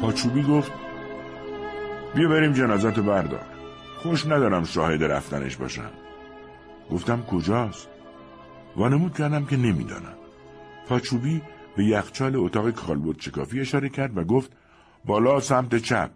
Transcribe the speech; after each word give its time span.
پاچوبی 0.00 0.42
گفت 0.42 0.72
بیا 2.14 2.28
بریم 2.28 2.52
جنازت 2.52 2.98
بردار. 2.98 3.46
خوش 3.96 4.26
ندارم 4.26 4.64
شاهد 4.64 5.04
رفتنش 5.04 5.56
باشم. 5.56 5.90
گفتم 6.90 7.22
کجاست؟ 7.22 7.88
وانمود 8.76 9.14
کردم 9.14 9.46
که 9.46 9.56
نمی‌دانم. 9.56 10.14
پاچوبی 10.88 11.42
به 11.76 11.84
یخچال 11.84 12.36
اتاق 12.36 12.70
کالبد 12.70 13.20
شکافی 13.20 13.60
اشاره 13.60 13.88
کرد 13.88 14.18
و 14.18 14.24
گفت 14.24 14.52
بالا 15.04 15.40
سمت 15.40 15.76
چپ. 15.76 16.10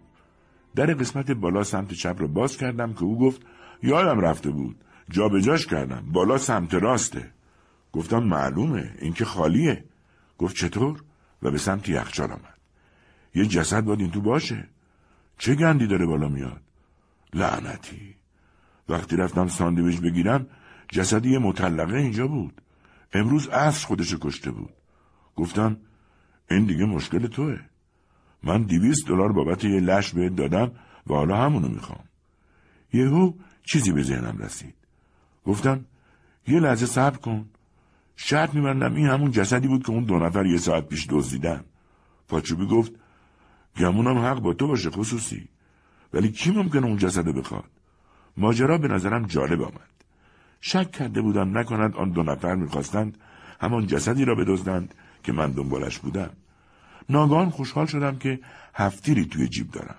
در 0.75 0.85
قسمت 0.85 1.31
بالا 1.31 1.63
سمت 1.63 1.93
چپ 1.93 2.21
را 2.21 2.27
باز 2.27 2.57
کردم 2.57 2.93
که 2.93 3.03
او 3.03 3.19
گفت 3.19 3.41
یادم 3.83 4.19
رفته 4.19 4.49
بود. 4.49 4.75
جابجاش 5.09 5.65
کردم. 5.67 6.03
بالا 6.11 6.37
سمت 6.37 6.73
راسته. 6.73 7.31
گفتم 7.93 8.23
معلومه. 8.23 8.93
این 9.01 9.13
که 9.13 9.25
خالیه. 9.25 9.83
گفت 10.37 10.55
چطور؟ 10.55 11.01
و 11.43 11.51
به 11.51 11.57
سمت 11.57 11.89
یخچال 11.89 12.31
آمد. 12.31 12.54
یه 13.35 13.45
جسد 13.45 13.83
باید 13.83 13.99
این 13.99 14.11
تو 14.11 14.21
باشه. 14.21 14.67
چه 15.37 15.55
گندی 15.55 15.87
داره 15.87 16.05
بالا 16.05 16.27
میاد؟ 16.27 16.61
لعنتی. 17.33 18.15
وقتی 18.89 19.15
رفتم 19.15 19.47
ساندویچ 19.47 20.01
بگیرم 20.01 20.47
جسدی 20.91 21.37
مطلقه 21.37 21.97
اینجا 21.97 22.27
بود. 22.27 22.61
امروز 23.13 23.47
عصر 23.47 23.87
خودش 23.87 24.15
کشته 24.21 24.51
بود. 24.51 24.73
گفتم 25.35 25.77
این 26.51 26.65
دیگه 26.65 26.85
مشکل 26.85 27.27
توه. 27.27 27.59
من 28.43 28.63
دیویست 28.63 29.07
دلار 29.07 29.31
بابت 29.31 29.63
یه 29.63 29.79
لش 29.79 30.13
بهت 30.13 30.35
دادم 30.35 30.71
و 31.07 31.13
حالا 31.13 31.37
همونو 31.37 31.67
می‌خوام. 31.67 32.03
یهو 32.93 33.33
چیزی 33.63 33.91
به 33.91 34.03
ذهنم 34.03 34.37
رسید. 34.37 34.75
گفتم 35.45 35.85
یه 36.47 36.59
لحظه 36.59 36.85
صبر 36.85 37.17
کن. 37.17 37.45
شرط 38.15 38.53
میبندم 38.53 38.95
این 38.95 39.07
همون 39.07 39.31
جسدی 39.31 39.67
بود 39.67 39.85
که 39.85 39.91
اون 39.91 40.03
دو 40.03 40.19
نفر 40.19 40.45
یه 40.45 40.57
ساعت 40.57 40.87
پیش 40.87 41.07
دزدیدن. 41.09 41.63
پاچوبی 42.27 42.65
گفت 42.65 42.91
گمونم 43.77 44.17
حق 44.17 44.39
با 44.39 44.53
تو 44.53 44.67
باشه 44.67 44.89
خصوصی. 44.89 45.47
ولی 46.13 46.31
کی 46.31 46.51
ممکنه 46.51 46.85
اون 46.85 46.97
جسد 46.97 47.25
بخواد؟ 47.25 47.69
ماجرا 48.37 48.77
به 48.77 48.87
نظرم 48.87 49.25
جالب 49.25 49.61
آمد. 49.61 49.95
شک 50.61 50.91
کرده 50.91 51.21
بودم 51.21 51.57
نکند 51.57 51.95
آن 51.95 52.09
دو 52.09 52.23
نفر 52.23 52.55
می‌خواستند 52.55 53.17
همان 53.59 53.87
جسدی 53.87 54.25
را 54.25 54.35
بدزدند 54.35 54.93
که 55.23 55.31
من 55.31 55.51
دنبالش 55.51 55.99
بودم. 55.99 56.29
ناگان 57.09 57.49
خوشحال 57.49 57.85
شدم 57.85 58.17
که 58.17 58.39
هفتیری 58.73 59.25
توی 59.25 59.47
جیب 59.47 59.71
دارم. 59.71 59.95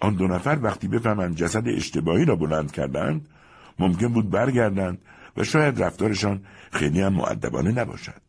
آن 0.00 0.14
دو 0.14 0.26
نفر 0.26 0.58
وقتی 0.62 0.88
بفهمند 0.88 1.36
جسد 1.36 1.68
اشتباهی 1.68 2.24
را 2.24 2.36
بلند 2.36 2.72
کردند 2.72 3.28
ممکن 3.78 4.08
بود 4.08 4.30
برگردند 4.30 4.98
و 5.36 5.44
شاید 5.44 5.82
رفتارشان 5.82 6.42
خیلی 6.72 7.00
هم 7.00 7.12
معدبانه 7.12 7.72
نباشد. 7.72 8.22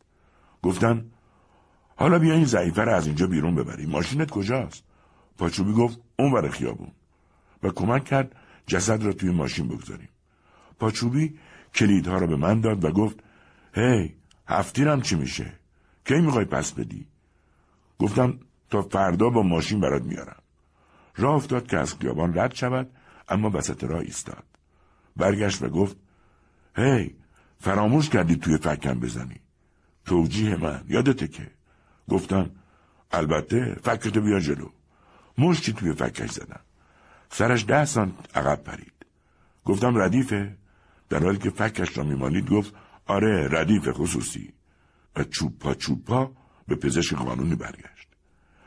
گفتم 0.64 1.05
حالا 2.02 2.19
بیا 2.19 2.33
این 2.33 2.45
ضعیفه 2.45 2.83
را 2.83 2.95
از 2.95 3.07
اینجا 3.07 3.27
بیرون 3.27 3.55
ببریم. 3.55 3.89
ماشینت 3.89 4.30
کجاست؟ 4.30 4.83
پاچوبی 5.38 5.73
گفت 5.73 5.99
اون 6.19 6.31
ور 6.31 6.49
خیابون. 6.49 6.91
و 7.63 7.69
کمک 7.69 8.03
کرد 8.05 8.35
جسد 8.67 9.03
را 9.03 9.13
توی 9.13 9.30
ماشین 9.30 9.67
بگذاریم. 9.67 10.09
پاچوبی 10.80 11.39
کلیدها 11.75 12.17
را 12.17 12.27
به 12.27 12.35
من 12.35 12.61
داد 12.61 12.85
و 12.85 12.91
گفت 12.91 13.19
هی 13.73 14.16
هفتیرم 14.47 15.02
چی 15.02 15.16
میشه؟ 15.16 15.53
کی 16.05 16.21
می‌خوای 16.21 16.45
پس 16.45 16.71
بدی؟ 16.71 17.08
گفتم 17.99 18.39
تا 18.69 18.81
فردا 18.81 19.30
با 19.30 19.43
ماشین 19.43 19.80
برات 19.80 20.03
میارم. 20.03 20.41
راه 21.15 21.36
افتاد 21.36 21.67
که 21.67 21.77
از 21.77 21.95
خیابان 21.95 22.38
رد 22.38 22.55
شود 22.55 22.89
اما 23.30 23.49
وسط 23.53 23.83
راه 23.83 23.99
ایستاد. 23.99 24.43
برگشت 25.15 25.63
و 25.63 25.69
گفت 25.69 25.95
هی 26.75 27.15
فراموش 27.59 28.09
کردی 28.09 28.36
توی 28.36 28.58
فکم 28.58 28.99
بزنی. 28.99 29.39
توجیه 30.05 30.55
من 30.55 30.83
یادته 30.88 31.27
که؟ 31.27 31.61
گفتم 32.12 32.50
البته 33.12 33.76
فکرتو 33.84 34.22
بیا 34.22 34.40
جلو. 34.40 34.70
مشتی 35.38 35.73
توی 35.73 35.94
فکش 35.94 36.32
زدم 36.32 36.60
سرش 37.30 37.66
ده 37.66 37.86
سانت 37.86 38.38
عقب 38.38 38.64
پرید. 38.64 38.94
گفتم 39.66 39.98
ردیفه. 39.98 40.58
در 41.10 41.23
حالی 41.23 41.38
که 41.38 41.50
فکش 41.50 41.98
را 41.98 42.04
میمانید 42.04 42.50
گفت 42.50 42.73
آره 43.05 43.48
ردیف 43.52 43.89
خصوصی. 43.92 44.54
و 45.16 45.23
چوبا 45.23 45.73
چوبا 45.73 46.32
به 46.67 46.76
پزشک 46.76 47.16
قانونی 47.16 47.55
برگشت. 47.55 48.08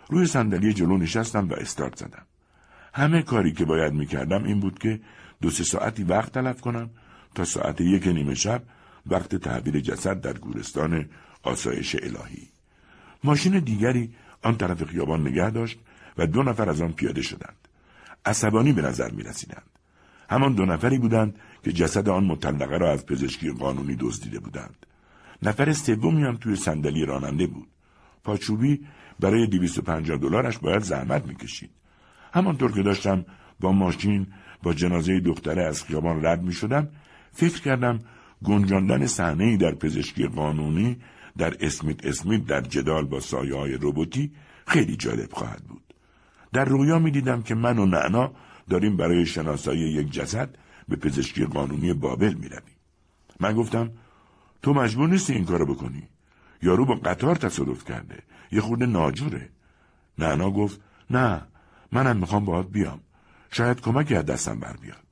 روی 0.08 0.26
صندلی 0.26 0.72
جلو 0.72 0.98
نشستم 0.98 1.48
و 1.48 1.54
استارت 1.54 1.96
زدم. 1.96 2.26
همه 2.94 3.22
کاری 3.22 3.52
که 3.52 3.64
باید 3.64 3.92
می‌کردم 3.92 4.44
این 4.44 4.60
بود 4.60 4.78
که 4.78 5.00
دو 5.40 5.50
سه 5.50 5.64
ساعتی 5.64 6.04
وقت 6.04 6.32
تلف 6.32 6.60
کنم 6.60 6.90
تا 7.34 7.44
ساعت 7.44 7.80
یک 7.80 8.06
نیمه 8.06 8.34
شب 8.34 8.62
وقت 9.06 9.36
تحویل 9.36 9.80
جسد 9.80 10.20
در 10.20 10.38
گورستان 10.38 11.08
آسایش 11.42 11.96
الهی. 12.02 12.53
ماشین 13.24 13.58
دیگری 13.58 14.10
آن 14.42 14.56
طرف 14.56 14.84
خیابان 14.84 15.28
نگه 15.28 15.50
داشت 15.50 15.78
و 16.18 16.26
دو 16.26 16.42
نفر 16.42 16.68
از 16.70 16.80
آن 16.80 16.92
پیاده 16.92 17.22
شدند. 17.22 17.56
عصبانی 18.26 18.72
به 18.72 18.82
نظر 18.82 19.10
می 19.10 19.22
رسیدند 19.22 19.70
همان 20.30 20.54
دو 20.54 20.64
نفری 20.64 20.98
بودند 20.98 21.38
که 21.64 21.72
جسد 21.72 22.08
آن 22.08 22.24
مطلقه 22.24 22.78
را 22.78 22.92
از 22.92 23.06
پزشکی 23.06 23.50
قانونی 23.50 23.96
دزدیده 24.00 24.40
بودند. 24.40 24.86
نفر 25.42 25.72
سومی 25.72 26.22
هم 26.22 26.36
توی 26.36 26.56
صندلی 26.56 27.06
راننده 27.06 27.46
بود. 27.46 27.68
پاچوبی 28.24 28.86
برای 29.20 29.46
دویست 29.46 29.78
و 29.78 29.82
پنجاه 29.82 30.18
دلارش 30.18 30.58
باید 30.58 30.82
زحمت 30.82 31.26
می‌کشید. 31.26 31.70
همانطور 32.32 32.72
که 32.72 32.82
داشتم 32.82 33.24
با 33.60 33.72
ماشین 33.72 34.26
با 34.62 34.74
جنازه 34.74 35.20
دختره 35.20 35.62
از 35.62 35.84
خیابان 35.84 36.24
رد 36.26 36.42
می 36.42 36.52
شدم 36.52 36.88
فکر 37.32 37.60
کردم 37.60 37.98
گنجاندن 38.44 39.06
صحنه 39.06 39.56
در 39.56 39.74
پزشکی 39.74 40.26
قانونی 40.26 40.96
در 41.38 41.56
اسمیت 41.60 42.06
اسمیت 42.06 42.44
در 42.44 42.60
جدال 42.60 43.04
با 43.04 43.20
سایه 43.20 43.56
های 43.56 43.72
روبوتی 43.72 44.32
خیلی 44.66 44.96
جالب 44.96 45.32
خواهد 45.32 45.62
بود. 45.64 45.94
در 46.52 46.64
رویا 46.64 46.98
می 46.98 47.10
دیدم 47.10 47.42
که 47.42 47.54
من 47.54 47.78
و 47.78 47.86
نعنا 47.86 48.32
داریم 48.70 48.96
برای 48.96 49.26
شناسایی 49.26 49.80
یک 49.80 50.10
جسد 50.10 50.56
به 50.88 50.96
پزشکی 50.96 51.44
قانونی 51.44 51.92
بابل 51.92 52.34
می 52.34 52.48
رویم. 52.48 52.76
من 53.40 53.54
گفتم 53.54 53.90
تو 54.62 54.72
مجبور 54.72 55.08
نیستی 55.08 55.32
این 55.32 55.44
کارو 55.44 55.74
بکنی. 55.74 56.08
یارو 56.62 56.84
با 56.84 56.94
قطار 56.94 57.36
تصادف 57.36 57.84
کرده. 57.84 58.22
یه 58.52 58.60
خورده 58.60 58.86
ناجوره. 58.86 59.48
نعنا 60.18 60.50
گفت 60.50 60.80
نه 61.10 61.42
منم 61.92 62.16
می‌خوام 62.16 62.44
باهات 62.44 62.68
بیام. 62.68 63.00
شاید 63.50 63.80
کمکی 63.80 64.14
از 64.14 64.26
دستم 64.26 64.60
بر 64.60 64.76
بیاد. 64.76 65.03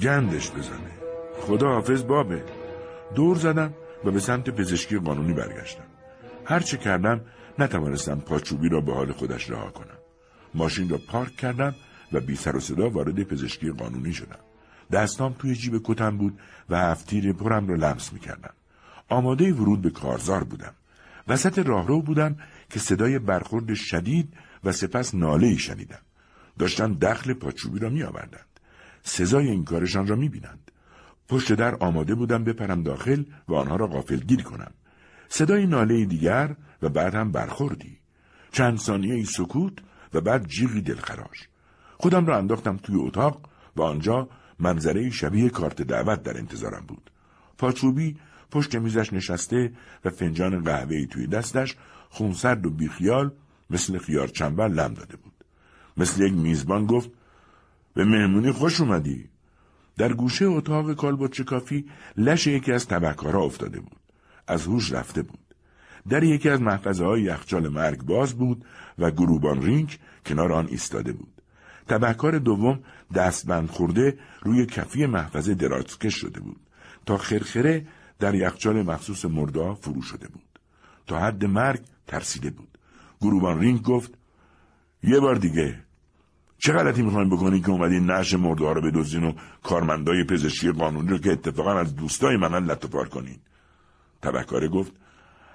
گندش 0.00 0.50
بزنه 0.50 0.92
خدا 1.40 1.68
حافظ 1.68 2.02
بابه 2.02 2.44
دور 3.14 3.36
زدم 3.36 3.74
و 4.04 4.10
به 4.10 4.20
سمت 4.20 4.50
پزشکی 4.50 4.98
قانونی 4.98 5.32
برگشتم 5.32 5.84
هرچه 6.44 6.76
کردم 6.76 7.20
نتوانستم 7.58 8.20
پاچوبی 8.20 8.68
را 8.68 8.80
به 8.80 8.94
حال 8.94 9.12
خودش 9.12 9.50
رها 9.50 9.70
کنم 9.70 9.98
ماشین 10.54 10.88
را 10.88 10.98
پارک 11.08 11.36
کردم 11.36 11.74
و 12.12 12.20
بی 12.20 12.36
سر 12.36 12.56
و 12.56 12.60
صدا 12.60 12.90
وارد 12.90 13.22
پزشکی 13.22 13.70
قانونی 13.70 14.12
شدم 14.12 14.38
دستام 14.92 15.32
توی 15.38 15.54
جیب 15.54 15.80
کتم 15.84 16.16
بود 16.16 16.38
و 16.68 16.78
هفتیر 16.78 17.32
پرم 17.32 17.68
را 17.68 17.74
لمس 17.74 18.12
می 18.12 18.20
کردم. 18.20 18.52
آماده 19.08 19.52
ورود 19.52 19.82
به 19.82 19.90
کارزار 19.90 20.44
بودم. 20.44 20.74
وسط 21.28 21.58
راهرو 21.58 22.02
بودم 22.02 22.36
که 22.70 22.80
صدای 22.80 23.18
برخورد 23.18 23.74
شدید 23.74 24.34
و 24.64 24.72
سپس 24.72 25.14
ناله 25.14 25.46
ای 25.46 25.58
شنیدم. 25.58 25.98
داشتن 26.58 26.92
دخل 26.92 27.32
پاچوبی 27.32 27.78
را 27.78 27.88
می 27.88 28.02
آوردن. 28.02 28.40
سزای 29.02 29.48
این 29.48 29.64
کارشان 29.64 30.06
را 30.06 30.16
می‌بینند. 30.16 30.70
پشت 31.28 31.52
در 31.52 31.74
آماده 31.74 32.14
بودم 32.14 32.44
بپرم 32.44 32.82
داخل 32.82 33.24
و 33.48 33.54
آنها 33.54 33.76
را 33.76 33.86
غافلگیر 33.86 34.42
کنم. 34.42 34.70
صدای 35.28 35.66
ناله 35.66 36.04
دیگر 36.04 36.56
و 36.82 36.88
بعد 36.88 37.14
هم 37.14 37.32
برخوردی. 37.32 37.98
چند 38.52 38.78
ثانیه 38.78 39.24
سکوت 39.24 39.72
و 40.14 40.20
بعد 40.20 40.46
جیغی 40.46 40.80
دلخراش. 40.80 41.48
خودم 41.96 42.26
را 42.26 42.38
انداختم 42.38 42.76
توی 42.76 42.96
اتاق 42.96 43.48
و 43.76 43.82
آنجا 43.82 44.28
منظره 44.58 45.10
شبیه 45.10 45.48
کارت 45.48 45.82
دعوت 45.82 46.22
در 46.22 46.38
انتظارم 46.38 46.84
بود. 46.88 47.10
پاچوبی 47.58 48.16
پشت 48.50 48.76
میزش 48.76 49.12
نشسته 49.12 49.72
و 50.04 50.10
فنجان 50.10 50.62
قهوه‌ای 50.62 51.06
توی 51.06 51.26
دستش 51.26 51.76
خونسرد 52.10 52.66
و 52.66 52.70
بیخیال 52.70 53.32
مثل 53.70 53.98
خیار 53.98 54.28
چنبر 54.28 54.68
لم 54.68 54.94
داده 54.94 55.16
بود. 55.16 55.44
مثل 55.96 56.22
یک 56.22 56.32
میزبان 56.32 56.86
گفت 56.86 57.10
به 57.98 58.04
مهمونی 58.04 58.52
خوش 58.52 58.80
اومدی 58.80 59.28
در 59.96 60.12
گوشه 60.12 60.44
اتاق 60.44 60.94
کالبد 60.94 61.40
کافی 61.40 61.84
لش 62.16 62.46
یکی 62.46 62.72
از 62.72 62.88
تبهکارا 62.88 63.42
افتاده 63.42 63.80
بود. 63.80 64.00
از 64.46 64.66
هوش 64.66 64.92
رفته 64.92 65.22
بود. 65.22 65.54
در 66.08 66.22
یکی 66.22 66.48
از 66.48 66.60
محفظه 66.60 67.04
های 67.04 67.22
یخچال 67.22 67.68
مرگ 67.68 68.02
باز 68.02 68.34
بود 68.34 68.64
و 68.98 69.10
گروبان 69.10 69.62
رینک 69.62 69.98
کنار 70.26 70.52
آن 70.52 70.66
ایستاده 70.66 71.12
بود. 71.12 71.42
تبهکار 71.88 72.38
دوم 72.38 72.80
دستبند 73.14 73.68
خورده 73.68 74.18
روی 74.42 74.66
کفی 74.66 75.06
محفظه 75.06 75.54
درازکش 75.54 76.14
شده 76.14 76.40
بود 76.40 76.60
تا 77.06 77.16
خرخره 77.16 77.86
در 78.18 78.34
یخچال 78.34 78.82
مخصوص 78.82 79.24
مردا 79.24 79.74
فرو 79.74 80.02
شده 80.02 80.28
بود. 80.28 80.58
تا 81.06 81.18
حد 81.18 81.44
مرگ 81.44 81.80
ترسیده 82.06 82.50
بود. 82.50 82.78
گروبان 83.20 83.60
رینک 83.60 83.82
گفت 83.82 84.14
یه 85.02 85.20
بار 85.20 85.34
دیگه 85.34 85.87
چه 86.58 86.72
غلطی 86.72 87.02
می‌خواین 87.02 87.30
بکنین 87.30 87.62
که 87.62 87.70
اومدین 87.70 88.06
نعش 88.06 88.34
مرده 88.34 88.72
رو 88.72 88.80
بدزدین 88.80 89.24
و 89.24 89.32
کارمندای 89.62 90.24
پزشکی 90.24 90.72
قانونی 90.72 91.08
رو 91.08 91.18
که 91.18 91.32
اتفاقا 91.32 91.78
از 91.78 91.96
دوستای 91.96 92.36
منن 92.36 92.64
لطفار 92.64 93.08
کنین؟ 93.08 93.38
تبهکاره 94.22 94.68
گفت 94.68 94.92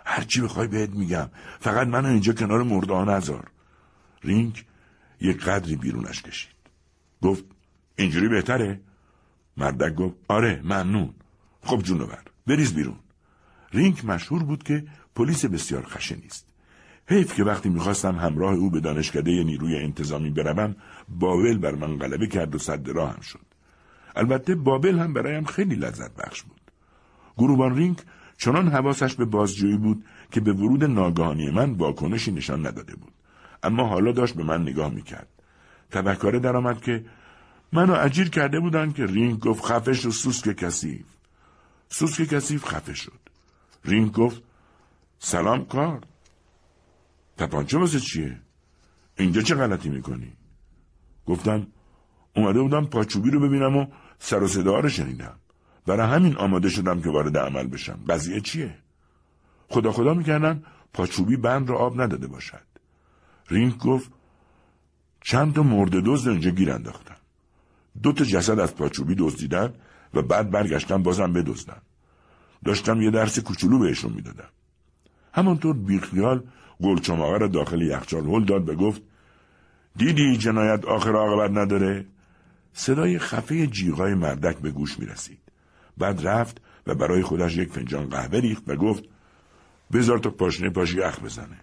هرچی 0.05 0.41
بخوای 0.41 0.67
بهت 0.67 0.89
میگم. 0.89 1.29
فقط 1.59 1.87
منو 1.87 2.07
اینجا 2.07 2.33
کنار 2.33 2.63
مرده 2.63 2.93
نذار. 2.93 3.51
رینگ 4.23 4.65
یک 5.21 5.43
قدری 5.43 5.75
بیرونش 5.75 6.21
کشید. 6.21 6.55
گفت 7.21 7.43
اینجوری 7.95 8.27
بهتره؟ 8.27 8.79
مردک 9.57 9.95
گفت 9.95 10.15
آره 10.27 10.61
ممنون. 10.63 11.13
خب 11.63 11.81
جونور 11.81 12.19
بریز 12.47 12.73
بیرون. 12.73 12.99
رینگ 13.73 14.01
مشهور 14.03 14.43
بود 14.43 14.63
که 14.63 14.85
پلیس 15.15 15.45
بسیار 15.45 15.85
خشنی 15.85 16.25
است 16.25 16.52
حیف 17.07 17.33
که 17.35 17.43
وقتی 17.43 17.69
می‌خواستم 17.69 18.15
همراه 18.15 18.53
او 18.53 18.69
به 18.69 18.79
دانشکده 18.79 19.43
نیروی 19.43 19.77
انتظامی 19.77 20.29
بروم 20.29 20.75
بابل 21.09 21.57
بر 21.57 21.75
من 21.75 21.97
غلبه 21.97 22.27
کرد 22.27 22.55
و 22.55 22.57
سد 22.57 22.89
راهم 22.89 23.21
شد. 23.21 23.45
البته 24.15 24.55
بابل 24.55 24.99
هم 24.99 25.13
برایم 25.13 25.43
خیلی 25.43 25.75
لذت 25.75 26.15
بخش 26.15 26.41
بود. 26.41 26.61
گروهبان 27.37 27.75
رینگ 27.75 28.01
چنان 28.37 28.67
حواسش 28.67 29.15
به 29.15 29.25
بازجویی 29.25 29.77
بود 29.77 30.05
که 30.31 30.41
به 30.41 30.53
ورود 30.53 30.83
ناگهانی 30.83 31.51
من 31.51 31.71
واکنشی 31.71 32.31
نشان 32.31 32.67
نداده 32.67 32.95
بود. 32.95 33.13
اما 33.63 33.87
حالا 33.87 34.11
داشت 34.11 34.35
به 34.35 34.43
من 34.43 34.61
نگاه 34.61 34.93
می‌کرد. 34.93 35.27
تبهکاره 35.91 36.39
درآمد 36.39 36.81
که 36.81 37.05
منو 37.73 37.93
اجیر 37.93 38.29
کرده 38.29 38.59
بودن 38.59 38.91
که 38.91 39.05
رینگ 39.05 39.39
گفت 39.39 39.65
خفه 39.65 40.05
شو 40.05 40.11
سوسک 40.11 40.55
کثیف. 40.55 41.05
سوسک 41.89 42.23
کثیف 42.23 42.65
خفه 42.65 42.93
شد. 42.93 43.19
رینگ 43.85 44.11
گفت 44.11 44.41
سلام 45.19 45.65
کارد 45.65 46.01
تپانچه 47.37 47.77
واسه 47.77 47.99
چیه؟ 47.99 48.41
اینجا 49.17 49.41
چه 49.41 49.55
غلطی 49.55 49.89
می‌کنی؟ 49.89 50.33
گفتم 51.25 51.67
اومده 52.35 52.61
بودم 52.61 52.85
پاچوبی 52.85 53.31
رو 53.31 53.39
ببینم 53.39 53.77
و 53.77 53.85
سر 54.19 54.43
و 54.43 54.47
صدا 54.47 54.79
رو 54.79 54.89
شنیدم. 54.89 55.39
برای 55.85 56.07
همین 56.07 56.37
آماده 56.37 56.69
شدم 56.69 57.01
که 57.01 57.09
وارد 57.09 57.37
عمل 57.37 57.67
بشم. 57.67 57.99
قضیه 58.09 58.41
چیه؟ 58.41 58.75
خدا 59.69 59.91
خدا 59.91 60.13
می‌کردن 60.13 60.63
پاچوبی 60.93 61.37
بند 61.37 61.69
را 61.69 61.77
آب 61.77 62.01
نداده 62.01 62.27
باشد. 62.27 62.67
رینگ 63.49 63.77
گفت 63.77 64.11
چند 65.21 65.53
تا 65.53 65.63
مرده 65.63 66.01
دزد 66.05 66.29
اینجا 66.29 66.51
گیر 66.51 66.71
انداختن. 66.71 67.15
دو 68.03 68.13
تا 68.13 68.23
جسد 68.23 68.59
از 68.59 68.75
پاچوبی 68.75 69.15
دزدیدن 69.15 69.73
و 70.13 70.21
بعد 70.21 70.51
برگشتن 70.51 71.03
بازم 71.03 71.33
بدزدن. 71.33 71.81
داشتم 72.65 73.01
یه 73.01 73.11
درس 73.11 73.39
کوچولو 73.39 73.79
بهشون 73.79 74.13
می‌دادم. 74.13 74.49
همانطور 75.33 75.75
بیخیال 75.75 76.43
گلچماقه 76.83 77.37
را 77.37 77.47
داخل 77.47 77.81
یخچال 77.81 78.25
هل 78.25 78.45
داد 78.45 78.69
و 78.69 78.75
گفت 78.75 79.01
دیدی 79.95 80.37
جنایت 80.37 80.85
آخر 80.85 81.15
عاقبت 81.15 81.57
نداره؟ 81.57 82.05
صدای 82.73 83.19
خفه 83.19 83.67
جیغای 83.67 84.13
مردک 84.13 84.57
به 84.57 84.71
گوش 84.71 84.99
می 84.99 85.05
رسید. 85.05 85.39
بعد 85.97 86.27
رفت 86.27 86.61
و 86.87 86.95
برای 86.95 87.21
خودش 87.21 87.57
یک 87.57 87.69
فنجان 87.69 88.09
قهوه 88.09 88.39
ریخت 88.39 88.63
و 88.67 88.75
گفت 88.75 89.03
بذار 89.93 90.19
تا 90.19 90.29
پاشنه 90.29 90.69
پاشی 90.69 90.97
یخ 90.97 91.19
بزنه. 91.19 91.59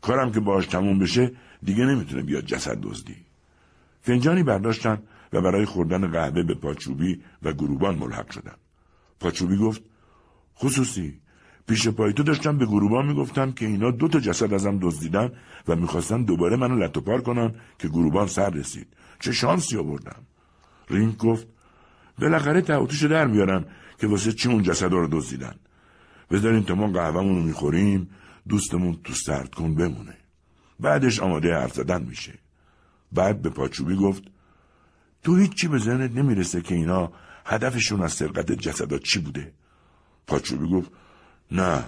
کارم 0.00 0.32
که 0.32 0.40
باش 0.40 0.66
تموم 0.66 0.98
بشه 0.98 1.32
دیگه 1.62 1.84
نمی‌تونه 1.84 2.22
بیاد 2.22 2.44
جسد 2.44 2.78
دزدی. 2.82 3.16
فنجانی 4.02 4.42
برداشتن 4.42 5.02
و 5.32 5.40
برای 5.40 5.64
خوردن 5.64 6.10
قهوه 6.10 6.42
به 6.42 6.54
پاچوبی 6.54 7.22
و 7.42 7.52
گروبان 7.52 7.94
ملحق 7.98 8.30
شدن. 8.30 8.54
پاچوبی 9.20 9.56
گفت 9.56 9.82
خصوصی 10.58 11.20
پیش 11.66 11.88
پای 11.88 12.12
تو 12.12 12.22
داشتم 12.22 12.58
به 12.58 12.66
گروبان 12.66 13.06
می‌گفتم 13.06 13.52
که 13.52 13.66
اینا 13.66 13.90
دو 13.90 14.08
تا 14.08 14.20
جسد 14.20 14.54
ازم 14.54 14.78
دزدیدن 14.82 15.32
و 15.68 15.76
می‌خواستن 15.76 16.22
دوباره 16.22 16.56
منو 16.56 16.76
لطوپار 16.76 17.20
کنن 17.20 17.54
که 17.78 17.88
گروبان 17.88 18.26
سر 18.26 18.50
رسید. 18.50 18.86
چه 19.20 19.32
شانسی 19.32 19.76
آوردم. 19.76 20.22
رینگ 20.90 21.16
گفت 21.16 21.46
بالاخره 22.18 22.60
تهشو 22.60 23.08
در 23.08 23.26
میارم 23.26 23.64
که 23.98 24.06
واسه 24.06 24.32
چی 24.32 24.48
اون 24.48 24.62
جسد 24.62 24.92
رو 24.92 25.08
دزدیدن. 25.12 25.54
بذارین 26.30 26.64
تا 26.64 26.74
ما 26.74 26.86
قهوهمون 26.86 27.36
رو 27.36 27.42
می‌خوریم 27.42 28.10
دوستمون 28.48 28.98
تو 29.04 29.12
سرد 29.12 29.54
کن 29.54 29.74
بمونه. 29.74 30.16
بعدش 30.80 31.20
آماده 31.20 31.54
حرف 31.54 31.72
زدن 31.74 32.02
میشه. 32.02 32.34
بعد 33.12 33.42
به 33.42 33.50
پاچوبی 33.50 33.96
گفت 33.96 34.22
تو 35.22 35.36
هیچی 35.36 35.68
به 35.68 35.78
ذهنت 35.78 36.10
نمی‌رسه 36.10 36.60
که 36.60 36.74
اینا 36.74 37.12
هدفشون 37.44 38.02
از 38.02 38.12
سرقت 38.12 38.52
جسدا 38.52 38.98
چی 38.98 39.18
بوده؟ 39.18 39.52
پاچوبی 40.26 40.66
گفت 40.70 40.90
نه 41.50 41.84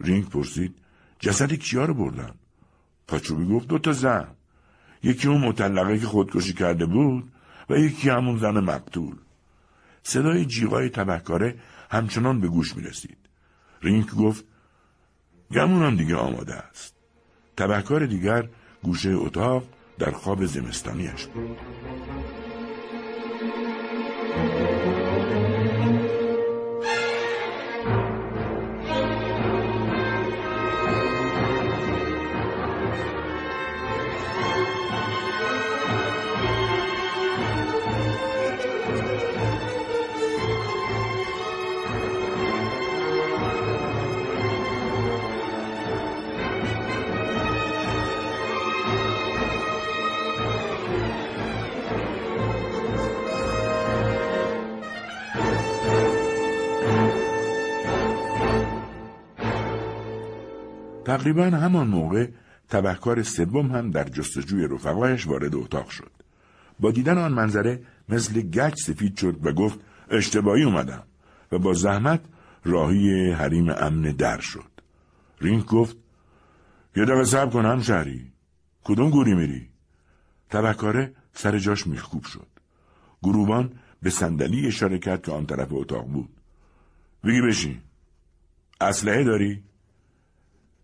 رینگ 0.00 0.28
پرسید 0.28 0.74
جسد 1.20 1.52
کیا 1.52 1.84
رو 1.84 1.94
بردن 1.94 2.34
پاچوبی 3.06 3.54
گفت 3.54 3.68
دو 3.68 3.78
تا 3.78 3.92
زن 3.92 4.26
یکی 5.02 5.28
اون 5.28 5.40
مطلقه 5.40 5.98
که 5.98 6.06
خودکشی 6.06 6.52
کرده 6.52 6.86
بود 6.86 7.32
و 7.70 7.78
یکی 7.78 8.10
همون 8.10 8.38
زن 8.38 8.60
مقتول 8.60 9.16
صدای 10.02 10.44
جیغای 10.44 10.88
تبهکاره 10.88 11.58
همچنان 11.90 12.40
به 12.40 12.48
گوش 12.48 12.76
می 12.76 12.82
رسید. 12.82 13.18
رینک 13.82 14.14
گفت 14.14 14.44
گمونم 15.52 15.96
دیگه 15.96 16.16
آماده 16.16 16.54
است. 16.54 16.94
تبهکار 17.56 18.06
دیگر 18.06 18.48
گوشه 18.82 19.10
اتاق 19.10 19.64
در 19.98 20.10
خواب 20.10 20.46
زمستانیش 20.46 21.26
بود. 21.26 21.58
تقریبا 61.14 61.44
همان 61.44 61.86
موقع 61.86 62.28
تبهکار 62.68 63.22
سوم 63.22 63.72
هم 63.72 63.90
در 63.90 64.04
جستجوی 64.04 64.66
رفقایش 64.66 65.26
وارد 65.26 65.54
اتاق 65.54 65.88
شد. 65.88 66.10
با 66.80 66.90
دیدن 66.90 67.18
آن 67.18 67.32
منظره 67.32 67.82
مثل 68.08 68.40
گچ 68.40 68.74
سفید 68.86 69.16
شد 69.16 69.46
و 69.46 69.52
گفت 69.52 69.78
اشتباهی 70.10 70.62
اومدم 70.62 71.02
و 71.52 71.58
با 71.58 71.74
زحمت 71.74 72.20
راهی 72.64 73.32
حریم 73.32 73.68
امن 73.68 74.02
در 74.02 74.40
شد. 74.40 74.70
رینک 75.40 75.66
گفت 75.66 75.96
یه 76.96 77.04
دقیقه 77.04 77.24
صبر 77.24 77.50
کن 77.50 77.64
هم 77.66 77.80
شهری. 77.80 78.32
کدوم 78.84 79.10
گوری 79.10 79.34
میری؟ 79.34 79.68
تبهکاره 80.50 81.14
سر 81.32 81.58
جاش 81.58 81.86
میخکوب 81.86 82.24
شد. 82.24 82.48
گروبان 83.22 83.72
به 84.02 84.10
صندلی 84.10 84.66
اشاره 84.66 84.98
کرد 84.98 85.22
که 85.22 85.32
آن 85.32 85.46
طرف 85.46 85.68
اتاق 85.70 86.06
بود. 86.06 86.28
بگی 87.24 87.40
بشین. 87.40 87.78
اسلحه 88.80 89.24
داری؟ 89.24 89.62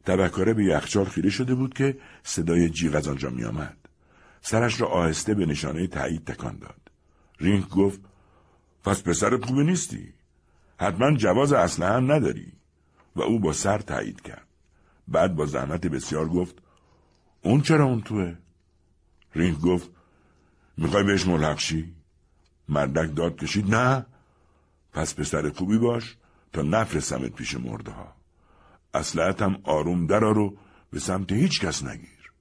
تبهکاره 0.05 0.55
به 0.55 0.65
یخچال 0.65 1.05
خیره 1.05 1.31
شده 1.31 1.55
بود 1.55 1.75
که 1.75 1.99
صدای 2.23 2.71
جیغ 2.71 2.95
از 2.95 3.09
آنجا 3.09 3.31
می 3.31 3.45
آمد. 3.45 3.77
سرش 4.41 4.81
را 4.81 4.89
آهسته 4.89 5.35
به 5.35 5.47
نشانه 5.47 5.87
تایید 5.87 6.25
تکان 6.25 6.59
داد. 6.59 6.91
رینک 7.41 7.69
گفت 7.69 8.01
پس 8.85 9.03
پسر 9.03 9.37
خوبی 9.37 9.65
نیستی. 9.65 10.15
حتما 10.81 11.17
جواز 11.17 11.53
اسلحه 11.53 11.93
هم 11.93 12.13
نداری. 12.13 12.53
و 13.17 13.23
او 13.23 13.41
با 13.41 13.53
سر 13.53 13.79
تایید 13.79 14.21
کرد. 14.21 14.47
بعد 15.09 15.35
با 15.35 15.47
زحمت 15.47 15.87
بسیار 15.87 16.29
گفت 16.29 16.55
اون 17.43 17.61
چرا 17.61 17.85
اون 17.85 18.01
توه؟ 18.01 18.37
رینک 19.35 19.61
گفت 19.61 19.91
می‌خوای 20.77 21.05
بهش 21.05 21.27
ملحق؟ 21.27 21.85
مردک 22.69 23.17
داد 23.17 23.37
کشید 23.37 23.75
نه 23.75 24.07
پس 24.93 25.15
پسر 25.15 25.51
خوبی 25.51 25.79
باش 25.79 26.17
تا 26.53 26.63
نفرستمت 26.63 27.33
پیش 27.33 27.55
مرده 27.55 27.91
ها. 27.91 28.20
هم 29.41 29.59
آروم 29.65 30.07
درارو 30.07 30.57
به 30.91 31.01
سمت 31.01 31.33
هیچ 31.33 31.61
کس 31.61 31.85
نگیر. 31.85 32.33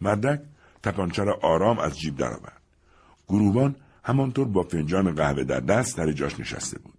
مردک 0.00 0.42
تپانچه 0.82 1.24
را 1.24 1.38
آرام 1.42 1.78
از 1.78 1.98
جیب 1.98 2.16
درآورد. 2.16 2.62
گروبان 3.28 3.76
همانطور 4.04 4.48
با 4.48 4.62
فنجان 4.62 5.14
قهوه 5.14 5.44
در 5.44 5.60
دست 5.60 5.96
در 5.96 6.12
جاش 6.12 6.40
نشسته 6.40 6.78
بود. 6.78 6.98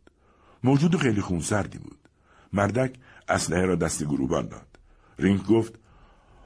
موجود 0.64 0.96
خیلی 0.96 1.22
خونسردی 1.22 1.78
بود. 1.78 1.98
مردک 2.54 2.96
اسلحه 3.30 3.66
را 3.66 3.76
دست 3.76 4.04
گروبان 4.04 4.48
داد. 4.48 4.80
رینگ 5.20 5.46
گفت 5.46 5.74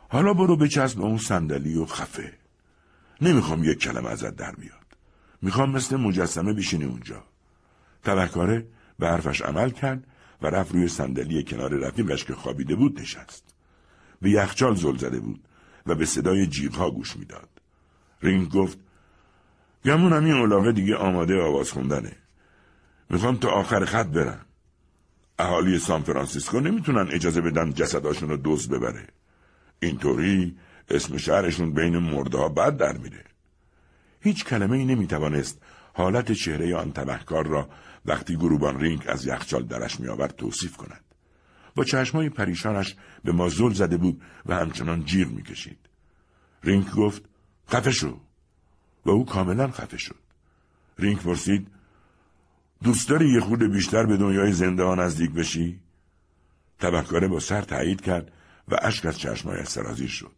حالا 0.09 0.33
برو 0.33 0.55
بچسب 0.55 0.97
به 0.97 1.03
اون 1.03 1.17
صندلی 1.17 1.75
و 1.75 1.85
خفه. 1.85 2.33
نمی‌خوام 3.21 3.63
یک 3.63 3.79
کلمه 3.79 4.09
ازت 4.09 4.35
در 4.35 4.51
بیاد. 4.51 4.97
می‌خوام 5.41 5.71
مثل 5.71 5.95
مجسمه 5.95 6.53
بشینی 6.53 6.85
اونجا. 6.85 7.23
تبهکاره 8.03 8.67
به 8.99 9.07
حرفش 9.07 9.41
عمل 9.41 9.69
کرد 9.69 10.07
و 10.41 10.47
رفت 10.47 10.71
روی 10.71 10.87
صندلی 10.87 11.43
کنار 11.43 11.73
رفیقش 11.73 12.25
که 12.25 12.33
خوابیده 12.33 12.75
بود 12.75 12.99
نشست. 12.99 13.55
به 14.21 14.29
یخچال 14.29 14.75
زل 14.75 14.97
زده 14.97 15.19
بود 15.19 15.47
و 15.85 15.95
به 15.95 16.05
صدای 16.05 16.47
جیغها 16.47 16.91
گوش 16.91 17.17
می‌داد. 17.17 17.49
رینگ 18.21 18.51
گفت 18.51 18.77
گمونم 19.85 20.25
این 20.25 20.33
الاغه 20.33 20.71
دیگه 20.71 20.95
آماده 20.95 21.41
آواز 21.41 21.71
خوندنه. 21.71 22.11
می‌خوام 23.09 23.37
تا 23.37 23.49
آخر 23.49 23.85
خط 23.85 24.07
برم. 24.07 24.45
اهالی 25.39 25.79
سان 25.79 26.01
فرانسیسکو 26.01 26.59
نمی‌تونن 26.59 27.07
اجازه 27.11 27.41
بدن 27.41 27.73
جسداشون 27.73 28.29
رو 28.29 28.37
دزد 28.37 28.69
ببره. 28.69 29.07
اینطوری 29.79 30.57
اسم 30.89 31.17
شهرشون 31.17 31.73
بین 31.73 31.97
مرده 31.97 32.37
ها 32.37 32.49
بد 32.49 32.77
در 32.77 32.97
میره. 32.97 33.23
هیچ 34.19 34.45
کلمه 34.45 34.77
ای 34.77 34.85
نمی‌توانست 34.85 35.61
حالت 35.93 36.31
چهره 36.31 36.75
آن 36.75 36.91
تبهکار 36.91 37.47
را 37.47 37.69
وقتی 38.05 38.35
گروبان 38.35 38.79
رینگ 38.79 39.03
از 39.07 39.25
یخچال 39.25 39.65
درش 39.65 39.99
میآورد 39.99 40.35
توصیف 40.35 40.77
کند. 40.77 41.03
با 41.75 41.83
چشمای 41.83 42.29
پریشانش 42.29 42.95
به 43.23 43.31
ما 43.31 43.49
زل 43.49 43.73
زده 43.73 43.97
بود 43.97 44.21
و 44.45 44.55
همچنان 44.55 45.05
جیغ 45.05 45.31
می‌کشید. 45.31 45.79
رینگ 46.63 46.91
گفت 46.91 47.23
خفه 47.69 47.91
شو 47.91 48.19
و 49.05 49.09
او 49.09 49.25
کاملا 49.25 49.71
خفه 49.71 49.97
شد. 49.97 50.19
رینگ 50.99 51.19
پرسید 51.19 51.67
دوست 52.83 53.09
داری 53.09 53.29
یه 53.29 53.39
خورده 53.39 53.63
بیشتر 53.63 54.05
به 54.05 54.17
دنیای 54.17 54.51
زنده 54.51 54.83
ها 54.83 54.95
نزدیک 54.95 55.31
بشی؟ 55.31 55.79
تبهکاره 56.79 57.27
با 57.27 57.39
سر 57.39 57.61
تایید 57.61 58.01
کرد 58.01 58.31
و 58.67 58.77
اشک 58.81 59.05
از 59.05 59.19
چشمایش 59.19 59.67
سرازیر 59.67 60.09
شد. 60.09 60.35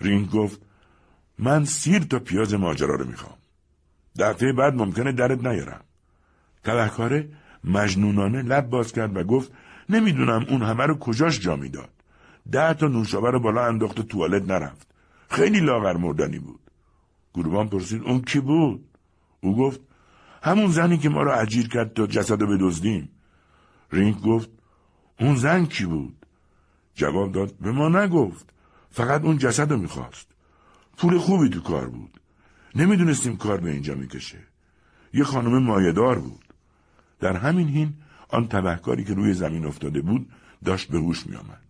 رینگ 0.00 0.30
گفت 0.30 0.60
من 1.38 1.64
سیر 1.64 2.02
تا 2.02 2.18
پیاز 2.18 2.54
ماجرا 2.54 2.94
رو 2.94 3.06
می‌خوام. 3.06 3.38
دفعه 4.18 4.52
بعد 4.52 4.74
ممکنه 4.74 5.12
درت 5.12 5.44
نیارم. 5.44 5.84
تبهکاره 6.64 7.28
مجنونانه 7.64 8.42
لب 8.42 8.70
باز 8.70 8.92
کرد 8.92 9.16
و 9.16 9.24
گفت 9.24 9.52
نمی‌دونم 9.88 10.46
اون 10.48 10.62
همه 10.62 10.86
رو 10.86 10.98
کجاش 10.98 11.40
جا 11.40 11.56
می‌داد. 11.56 11.90
ده 12.52 12.74
تا 12.74 12.88
نوشابه 12.88 13.30
رو 13.30 13.40
بالا 13.40 13.66
انداخت 13.66 14.00
توالت 14.00 14.50
نرفت. 14.50 14.88
خیلی 15.30 15.60
لاغر 15.60 15.96
مردنی 15.96 16.38
بود. 16.38 16.60
گروبان 17.34 17.68
پرسید 17.68 18.02
اون 18.02 18.20
کی 18.20 18.40
بود؟ 18.40 18.84
او 19.40 19.56
گفت 19.56 19.80
همون 20.42 20.66
زنی 20.66 20.98
که 20.98 21.08
ما 21.08 21.22
رو 21.22 21.38
اجیر 21.38 21.68
کرد 21.68 21.92
تا 21.92 22.06
جسد 22.06 22.40
رو 22.40 22.46
بدزدیم. 22.46 23.08
رینگ 23.92 24.20
گفت 24.20 24.50
اون 25.20 25.36
زن 25.36 25.64
کی 25.64 25.84
بود؟ 25.84 26.26
جواب 26.94 27.32
داد 27.32 27.54
به 27.60 27.72
ما 27.72 27.88
نگفت. 27.88 28.52
فقط 28.90 29.24
اون 29.24 29.38
جسد 29.38 29.70
رو 29.70 29.76
می‌خواست. 29.76 30.28
پول 30.96 31.18
خوبی 31.18 31.48
تو 31.48 31.60
کار 31.60 31.88
بود. 31.88 32.20
نمی‌دونستیم 32.74 33.36
کار 33.36 33.60
به 33.60 33.70
اینجا 33.70 33.94
می‌کشه. 33.94 34.38
یه 35.12 35.24
خانم 35.24 35.62
مایدار 35.62 36.18
بود. 36.18 36.43
در 37.24 37.36
همین 37.36 37.68
هین 37.68 37.94
آن 38.28 38.48
تبهکاری 38.48 39.04
که 39.04 39.14
روی 39.14 39.34
زمین 39.34 39.66
افتاده 39.66 40.00
بود 40.00 40.28
داشت 40.64 40.88
به 40.88 40.98
هوش 40.98 41.26
میآمد. 41.26 41.66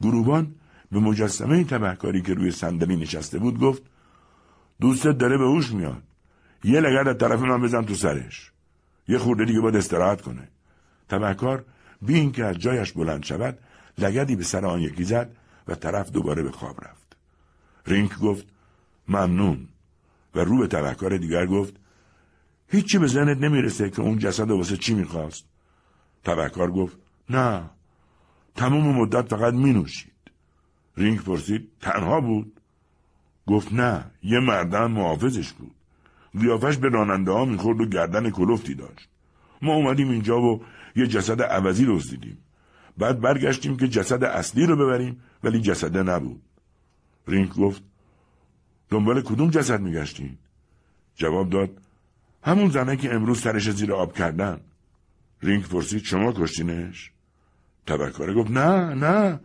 گروبان 0.00 0.54
به 0.92 1.00
مجسمه 1.00 1.64
تبهکاری 1.64 2.22
که 2.22 2.34
روی 2.34 2.50
صندلی 2.50 2.96
نشسته 2.96 3.38
بود 3.38 3.60
گفت 3.60 3.82
دوستت 4.80 5.18
داره 5.18 5.38
به 5.38 5.44
هوش 5.44 5.72
میاد. 5.72 6.02
یه 6.64 6.80
لگد 6.80 7.08
از 7.08 7.18
طرف 7.18 7.40
من 7.40 7.62
بزن 7.62 7.84
تو 7.84 7.94
سرش. 7.94 8.52
یه 9.08 9.18
خورده 9.18 9.44
دیگه 9.44 9.60
باید 9.60 9.76
استراحت 9.76 10.20
کنه. 10.20 10.48
تبهکار 11.08 11.64
بی 12.02 12.14
اینکه 12.14 12.44
از 12.44 12.56
جایش 12.56 12.92
بلند 12.92 13.24
شود 13.24 13.58
لگدی 13.98 14.36
به 14.36 14.44
سر 14.44 14.66
آن 14.66 14.80
یکی 14.80 15.04
زد 15.04 15.36
و 15.68 15.74
طرف 15.74 16.10
دوباره 16.10 16.42
به 16.42 16.50
خواب 16.50 16.84
رفت. 16.84 17.16
رینک 17.86 18.18
گفت 18.18 18.46
ممنون 19.08 19.68
و 20.34 20.40
رو 20.40 20.58
به 20.58 20.66
تبهکار 20.66 21.16
دیگر 21.16 21.46
گفت 21.46 21.85
هیچی 22.68 22.98
به 22.98 23.06
ذهنت 23.06 23.38
نمی‌رسه 23.38 23.90
که 23.90 24.02
اون 24.02 24.18
جسد 24.18 24.50
واسه 24.50 24.76
چی 24.76 24.94
می‌خواست. 24.94 25.44
تبهکار 26.24 26.70
گفت 26.70 26.96
نه 27.30 27.70
تمام 28.54 28.94
مدت 28.94 29.28
فقط 29.28 29.54
مینوشید. 29.54 30.12
رینگ 30.96 31.20
پرسید 31.20 31.68
تنها 31.80 32.20
بود؟ 32.20 32.60
گفت 33.46 33.72
نه 33.72 34.10
یه 34.22 34.40
مرده 34.40 34.90
محافظش 34.90 35.52
بود. 35.52 35.74
قیافش 36.40 36.76
به 36.76 36.88
راننده 36.88 37.32
ها 37.32 37.44
می‌خورد 37.44 37.80
و 37.80 37.86
گردن 37.86 38.30
کلفتی 38.30 38.74
داشت. 38.74 39.08
ما 39.62 39.74
اومدیم 39.74 40.10
اینجا 40.10 40.40
و 40.40 40.62
یه 40.96 41.06
جسد 41.06 41.42
عوضی 41.42 41.86
دزدیدیم. 41.86 42.38
بعد 42.98 43.20
برگشتیم 43.20 43.76
که 43.76 43.88
جسد 43.88 44.24
اصلی 44.24 44.66
رو 44.66 44.76
ببریم 44.76 45.20
ولی 45.44 45.60
جسده 45.60 46.02
نبود. 46.02 46.42
رینگ 47.28 47.54
گفت 47.54 47.82
دنبال 48.90 49.22
کدوم 49.22 49.50
جسد 49.50 49.80
میگشتین؟ 49.80 50.38
جواب 51.14 51.50
داد 51.50 51.70
همون 52.46 52.70
زنه 52.70 52.96
که 52.96 53.14
امروز 53.14 53.40
سرشو 53.40 53.70
زیر 53.70 53.92
آب 53.92 54.16
کردن. 54.16 54.60
رینگ 55.42 55.68
پرسید 55.68 56.04
شما 56.04 56.32
کشتینش؟ 56.32 57.12
تبهکاره 57.86 58.34
گفت 58.34 58.50
نه 58.50 58.94
نه. 58.94 59.40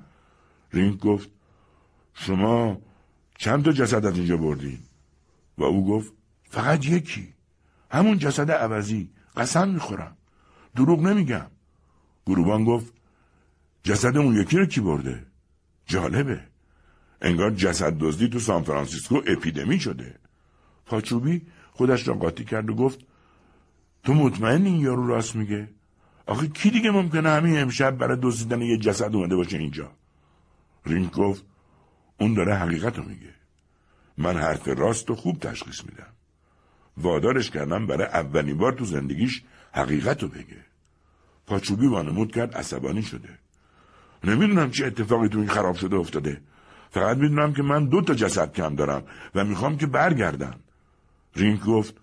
رینگ 0.73 0.99
گفت 0.99 1.29
شما 2.13 2.81
چند 3.37 3.65
تا 3.65 3.71
جسد 3.71 4.05
از 4.05 4.17
اینجا 4.17 4.37
بردین؟ 4.37 4.79
و 5.57 5.63
او 5.63 5.87
گفت 5.87 6.13
فقط 6.49 6.85
یکی. 6.85 7.33
همون 7.91 8.17
جسد 8.17 8.51
عوضی. 8.51 9.09
قسم 9.37 9.69
می‌خورم. 9.69 10.17
دروغ 10.75 10.99
نمیگم. 10.99 11.47
گروبان 12.25 12.63
گفت 12.63 12.93
جسد 13.83 14.17
اون 14.17 14.35
یکی 14.35 14.57
رو 14.57 14.65
کی 14.65 14.81
برده؟ 14.81 15.25
جالبه. 15.85 16.39
انگار 17.21 17.51
جسد 17.51 17.97
دزدی 17.97 18.29
تو 18.29 18.39
سان 18.39 18.63
فرانسیسکو 18.63 19.21
اپیدمی 19.27 19.79
شده. 19.79 20.19
پاچوبی 20.85 21.41
خودش 21.71 22.07
را 22.07 22.13
قاطی 22.13 22.45
کرد 22.45 22.69
و 22.69 22.75
گفت 22.75 22.99
تو 24.03 24.13
مطمئن 24.13 24.65
این 24.65 24.79
یارو 24.79 25.07
راست 25.07 25.35
میگه؟ 25.35 25.69
آخه 26.25 26.47
کی 26.47 26.69
دیگه 26.69 26.91
ممکنه 26.91 27.29
همین 27.29 27.59
امشب 27.59 27.97
برای 27.97 28.17
دزدیدن 28.21 28.61
یه 28.61 28.77
جسد 28.77 29.15
اومده 29.15 29.35
باشه 29.35 29.57
اینجا؟ 29.57 29.91
رینگ 30.85 31.11
گفت 31.11 31.45
اون 32.19 32.33
داره 32.33 32.55
حقیقت 32.55 32.97
رو 32.97 33.03
میگه. 33.03 33.33
من 34.17 34.37
حرف 34.37 34.67
راست 34.67 35.09
و 35.09 35.15
خوب 35.15 35.39
تشخیص 35.39 35.83
میدم. 35.83 36.13
وادارش 36.97 37.51
کردم 37.51 37.87
برای 37.87 38.07
اولین 38.07 38.57
بار 38.57 38.71
تو 38.71 38.85
زندگیش 38.85 39.43
حقیقت 39.71 40.23
رو 40.23 40.29
بگه. 40.29 40.65
پاچوبی 41.47 41.87
وانمود 41.87 42.31
کرد 42.31 42.55
عصبانی 42.55 43.03
شده. 43.03 43.29
نمی‌دونم 44.23 44.71
چه 44.71 44.85
اتفاقی 44.85 45.27
تو 45.27 45.39
این 45.39 45.47
خراب 45.47 45.75
شده 45.75 45.95
افتاده. 45.95 46.41
فقط 46.89 47.17
می‌دونم 47.17 47.53
که 47.53 47.63
من 47.63 47.85
دو 47.85 48.01
تا 48.01 48.13
جسد 48.13 48.53
کم 48.53 48.75
دارم 48.75 49.03
و 49.35 49.45
می‌خوام 49.45 49.77
که 49.77 49.85
برگردم. 49.85 50.59
رینگ 51.35 51.63
گفت 51.63 51.95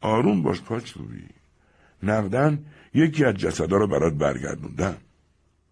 آروم 0.00 0.42
باش 0.42 0.60
پاچوبی. 0.60 1.24
نقداً 2.02 2.64
یکی 2.94 3.24
از 3.24 3.34
جسدا 3.34 3.76
رو 3.76 3.86
برات 3.86 4.12
برگردوندم. 4.12 4.96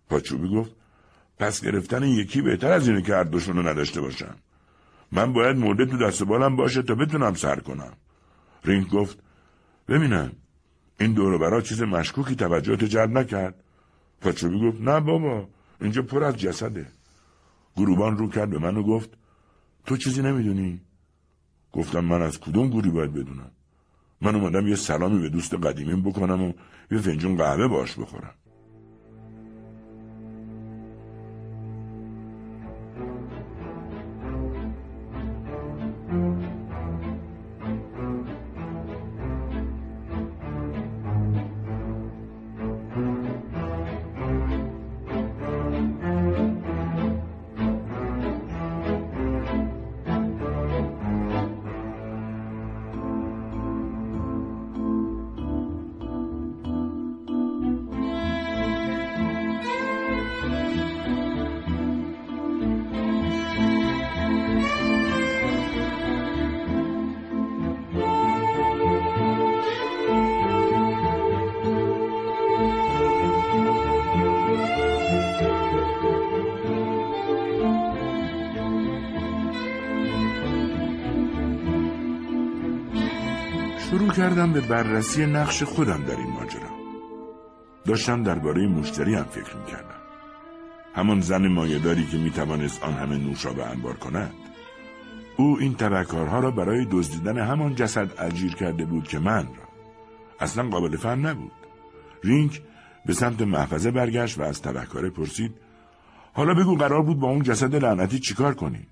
پاچوبی 0.08 0.48
گفت 0.48 0.70
پس 1.38 1.64
گرفتن 1.64 2.02
یکی 2.02 2.42
بهتر 2.42 2.72
از 2.72 2.88
اینه 2.88 3.02
که 3.02 3.14
هر 3.14 3.24
دوشون 3.24 3.56
رو 3.56 3.68
نداشته 3.68 4.00
باشم 4.00 4.34
من 5.12 5.32
باید 5.32 5.56
مرده 5.56 5.86
تو 5.86 5.98
دست 5.98 6.22
بالم 6.22 6.56
باشه 6.56 6.82
تا 6.82 6.94
بتونم 6.94 7.34
سر 7.34 7.60
کنم. 7.60 7.92
رینگ 8.64 8.88
گفت 8.88 9.18
ببینم 9.88 10.32
این 11.00 11.12
دور 11.12 11.32
و 11.32 11.38
برا 11.38 11.60
چیز 11.60 11.82
مشکوکی 11.82 12.36
توجهت 12.36 12.84
جلب 12.84 13.10
نکرد؟ 13.10 13.54
پاچوبی 14.20 14.60
گفت 14.60 14.80
نه 14.80 15.00
بابا 15.00 15.48
اینجا 15.80 16.02
پر 16.02 16.24
از 16.24 16.36
جسده. 16.36 16.86
گروبان 17.76 18.16
رو 18.18 18.28
کرد 18.28 18.50
به 18.50 18.58
من 18.58 18.76
و 18.76 18.82
گفت 18.82 19.10
تو 19.86 19.96
چیزی 19.96 20.22
نمی‌دونی؟ 20.22 20.80
گفتم 21.74 22.04
من 22.04 22.22
از 22.22 22.40
کدوم 22.40 22.68
گوری 22.68 22.90
باید 22.90 23.12
بدونم؟ 23.12 23.50
من 24.20 24.34
اومدم 24.34 24.68
یه 24.68 24.76
سلامی 24.76 25.22
به 25.22 25.28
دوست 25.28 25.54
قدیمیم 25.54 26.02
بکنم 26.02 26.42
و 26.42 26.52
یه 26.90 26.98
فنجون 26.98 27.36
قهوه 27.36 27.68
باش 27.68 27.98
بخورم. 27.98 28.34
کردم 84.34 84.52
به 84.52 84.60
بررسی 84.60 85.26
نقش 85.26 85.62
خودم 85.62 86.04
در 86.04 86.16
این 86.16 86.30
ماجرا. 86.30 86.68
داشتم 87.84 88.22
درباره 88.22 88.66
مشتری 88.66 89.14
هم 89.14 89.24
فکر 89.24 89.56
می‌کردم. 89.56 90.00
همان 90.94 91.20
زن 91.20 91.48
مایهداری 91.48 92.06
که 92.06 92.16
می‌توانست 92.18 92.82
آن 92.82 92.92
همه 92.92 93.16
نوشابه 93.16 93.66
انبار 93.66 93.96
کند 93.96 94.34
او 95.36 95.58
این 95.60 95.74
تبکارها 95.74 96.40
را 96.40 96.50
برای 96.50 96.86
دزدیدن 96.90 97.38
همان 97.38 97.74
جسد 97.74 98.10
اجیر 98.18 98.54
کرده 98.54 98.84
بود 98.84 99.08
که 99.08 99.18
من 99.18 99.42
را. 99.42 99.68
اصلا 100.40 100.68
قابل 100.68 100.96
فهم 100.96 101.26
نبود. 101.26 101.52
رینک 102.24 102.62
به 103.06 103.12
سمت 103.12 103.42
محفظه 103.42 103.90
برگشت 103.90 104.38
و 104.38 104.42
از 104.42 104.62
تبکاره 104.62 105.10
پرسید 105.10 105.54
حالا 106.32 106.54
بگو 106.54 106.76
قرار 106.76 107.02
بود 107.02 107.20
با 107.20 107.28
اون 107.28 107.42
جسد 107.42 107.74
لعنتی 107.74 108.18
چیکار 108.18 108.54
کنی؟ 108.54 108.86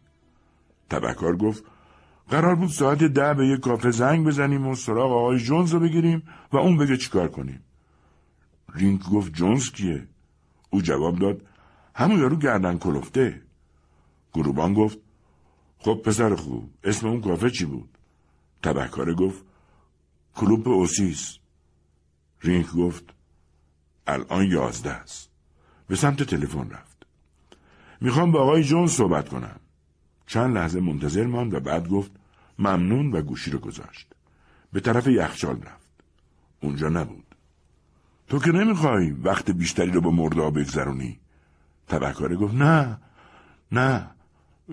تبکار 0.90 1.36
گفت 1.36 1.64
قرار 2.28 2.54
بود 2.54 2.68
ساعت 2.68 2.98
ده 3.04 3.34
به 3.34 3.46
یک 3.46 3.60
کافه 3.60 3.90
زنگ 3.90 4.26
بزنیم 4.26 4.66
و 4.66 4.74
سراغ 4.74 5.12
آقای 5.12 5.38
جونز 5.38 5.72
رو 5.72 5.80
بگیریم 5.80 6.22
و 6.52 6.56
اون 6.56 6.76
بگه 6.76 6.96
چیکار 6.96 7.28
کنیم. 7.28 7.60
رینک 8.74 9.10
گفت 9.10 9.32
جونز 9.32 9.70
کیه؟ 9.70 10.08
او 10.70 10.82
جواب 10.82 11.18
داد 11.18 11.42
همون 11.94 12.20
یارو 12.20 12.36
گردن 12.36 12.78
کلفته. 12.78 13.42
گروبان 14.34 14.74
گفت 14.74 14.98
خب 15.78 15.94
پسر 16.04 16.34
خوب 16.34 16.70
اسم 16.84 17.08
اون 17.08 17.20
کافه 17.20 17.50
چی 17.50 17.64
بود؟ 17.64 17.98
تبهکاره 18.62 19.14
گفت 19.14 19.44
کلوپ 20.34 20.68
اوسیس. 20.68 21.38
رینک 22.40 22.72
گفت 22.72 23.04
الان 24.06 24.46
یازده 24.46 24.90
است. 24.90 25.30
به 25.88 25.96
سمت 25.96 26.22
تلفن 26.22 26.70
رفت. 26.70 27.06
می‌خوام 28.00 28.32
با 28.32 28.42
آقای 28.42 28.64
جون 28.64 28.86
صحبت 28.86 29.28
کنم. 29.28 29.60
چند 30.26 30.56
لحظه 30.56 30.80
منتظر 30.80 31.26
ماند 31.26 31.54
و 31.54 31.60
بعد 31.60 31.88
گفت 31.88 32.10
ممنون 32.58 33.12
و 33.12 33.22
گوشی 33.22 33.50
رو 33.50 33.58
گذاشت. 33.58 34.06
به 34.72 34.80
طرف 34.80 35.06
یخچال 35.06 35.56
رفت. 35.56 35.88
اونجا 36.60 36.88
نبود. 36.88 37.24
تو 38.28 38.38
که 38.38 38.52
نمی‌خوای 38.52 39.10
وقت 39.10 39.50
بیشتری 39.50 39.90
رو 39.90 40.00
با 40.00 40.10
مردا 40.10 40.50
بگذرونی؟ 40.50 41.18
تبهکاره 41.88 42.36
گفت 42.36 42.54
نه 42.54 42.98
نه. 43.72 44.10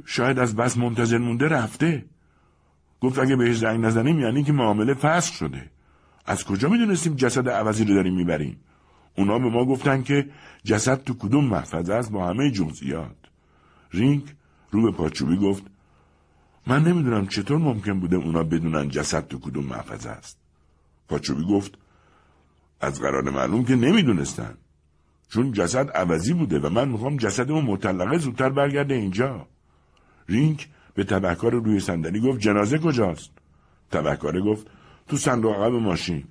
شاید 0.05 0.39
از 0.39 0.55
بس 0.55 0.77
منتظر 0.77 1.17
مونده 1.17 1.47
رفته. 1.47 2.05
گفت 3.01 3.19
اگه 3.19 3.35
بهش 3.35 3.57
زنگ 3.57 3.85
نزنیم 3.85 4.19
یعنی 4.19 4.43
که 4.43 4.53
معامله 4.53 4.93
فسخ 4.93 5.33
شده. 5.33 5.71
از 6.25 6.45
کجا 6.45 6.69
می‌دونستیم 6.69 7.15
جسد 7.15 7.49
عوضی 7.49 7.85
رو 7.85 7.95
داریم 7.95 8.15
می‌بریم؟ 8.15 8.59
اونا 9.17 9.39
به 9.39 9.49
ما 9.49 9.65
گفتن 9.65 10.03
که 10.03 10.29
جسد 10.63 11.03
تو 11.03 11.13
کدوم 11.13 11.45
محفظه 11.45 11.93
است؟ 11.93 12.11
با 12.11 12.27
همه 12.27 12.51
جزئیات. 12.51 13.15
رینگ 13.91 14.23
رو 14.71 14.81
به 14.81 14.91
پاچوبی 14.91 15.37
گفت 15.37 15.63
من 16.67 16.83
نمی‌دونم 16.83 17.27
چطور 17.27 17.57
ممکن 17.57 17.99
بوده 17.99 18.15
اونا 18.15 18.43
بدونن 18.43 18.89
جسد 18.89 19.27
تو 19.27 19.39
کدوم 19.39 19.65
محفظه 19.65 20.09
است. 20.09 20.37
پاچوبی 21.07 21.43
گفت 21.43 21.77
از 22.81 23.01
قرار 23.01 23.29
معلوم 23.29 23.65
که 23.65 23.75
نمی‌دونستن 23.75 24.53
چون 25.29 25.51
جسد 25.51 25.89
عوضی 25.89 26.33
بوده 26.33 26.59
و 26.59 26.69
من 26.69 26.87
می‌خوام 26.89 27.17
جسد 27.17 27.51
اون 27.51 27.65
مطلقه 27.65 28.17
زودتر 28.17 28.49
برگرده 28.49 28.93
اینجا. 28.93 29.47
رینک 30.27 30.69
به 30.93 31.03
تبهکار 31.03 31.51
روی 31.51 31.79
صندلی 31.79 32.19
گفت 32.19 32.39
جنازه 32.39 32.77
کجاست؟ 32.77 33.31
تبهکاره 33.91 34.41
گفت 34.41 34.67
تو 35.07 35.17
صندوق 35.17 35.55
عقب 35.55 35.73
ماشین. 35.73 36.23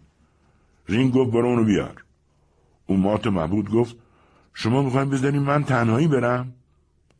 رینگ 0.88 1.12
گفت 1.12 1.30
برو 1.30 1.48
اونو 1.48 1.64
بیار. 1.64 2.04
اون 2.86 3.00
مات 3.00 3.26
و 3.26 3.34
مبهوت 3.34 3.70
گفت 3.70 3.96
شما 4.54 4.82
می‌خواین 4.82 5.11
بذارین 5.11 5.42
من 5.42 5.64
تنهایی 5.64 6.08
برم؟ 6.08 6.52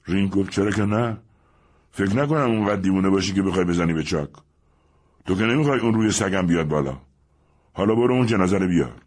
رینگ 0.09 0.31
گفت 0.31 0.51
چرا 0.51 0.71
که 0.71 0.85
نه؟ 0.85 1.17
فکر 1.91 2.17
نکنم 2.17 2.51
اونقدر 2.51 2.81
دیوونه 2.81 3.11
باشی 3.11 3.35
که 3.35 3.43
بخوای 3.43 3.65
بزنی 3.65 3.93
به 3.93 4.03
چاک. 4.03 4.31
تو 5.27 5.35
که 5.35 5.43
نمی‌خوای 5.43 5.81
اون 5.81 5.95
روی 5.95 6.13
سگم 6.13 6.47
بیاد 6.47 6.69
بالا. 6.69 6.99
حالا 7.73 7.95
برو 7.95 8.15
اون 8.15 8.27
جنازه 8.27 8.59
رو 8.59 8.69
بیار. 8.69 9.03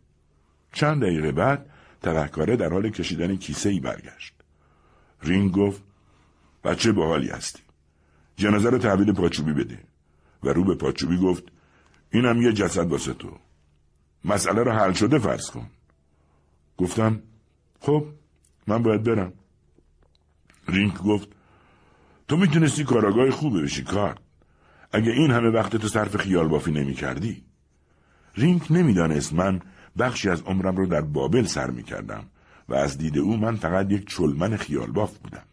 چند 0.74 1.02
دقیقه 1.02 1.32
بعد 1.32 1.70
تبهکاره 2.02 2.56
در 2.56 2.70
حال 2.70 2.90
کشیدن 2.90 3.36
کیسه 3.36 3.70
ای 3.70 3.80
برگشت. 3.80 4.34
رینگ 5.22 5.52
گفت 5.52 5.84
بچه 6.64 6.92
باحالی 6.92 7.30
هستی. 7.30 7.62
جنازه 8.36 8.70
رو 8.70 8.78
تحویل 8.78 9.14
پاچوبی 9.14 9.54
بده. 9.54 9.80
و 10.44 10.50
رو 10.50 10.64
به 10.64 10.76
پاچوبی 10.76 11.18
گفت 11.18 11.44
اینم 12.12 12.42
یه 12.42 12.54
جسد 12.54 12.92
واسه 12.92 13.14
تو. 13.14 13.38
مسئله 14.26 14.64
رو 14.64 14.72
حل 14.72 14.94
شده 14.94 15.20
فرض 15.20 15.50
کن. 15.50 15.68
گفتم 16.78 17.22
خب 17.80 18.06
من 18.68 18.84
باید 18.84 19.04
برم. 19.04 19.34
رینک 20.72 20.98
گفت 20.98 21.30
تو 22.28 22.38
می‌تونستی 22.38 22.84
کاراگاه 22.84 23.32
خوبه 23.32 23.62
بشی 23.62 23.84
کار 23.84 24.20
اگه 24.92 25.12
این 25.12 25.32
همه 25.32 25.50
وقت 25.50 25.76
تو 25.76 25.88
صرف 25.88 26.18
خیال 26.18 26.48
بافی 26.48 26.72
نمی 26.72 26.94
کردی 26.94 27.44
رینک 28.36 28.72
نمی‌دانست 28.72 29.34
من 29.34 29.60
بخشی 30.00 30.30
از 30.30 30.42
عمرم 30.42 30.76
رو 30.76 30.86
در 30.86 31.02
بابل 31.02 31.46
سر 31.46 31.70
می 31.70 31.84
کردم 31.84 32.24
و 32.70 32.74
از 32.74 32.98
دید 32.98 33.18
او 33.18 33.38
من 33.38 33.56
فقط 33.56 33.92
یک 33.92 34.10
چلمن 34.10 34.58
خیال 34.58 34.92
باف 34.92 35.18
بودم 35.18 35.44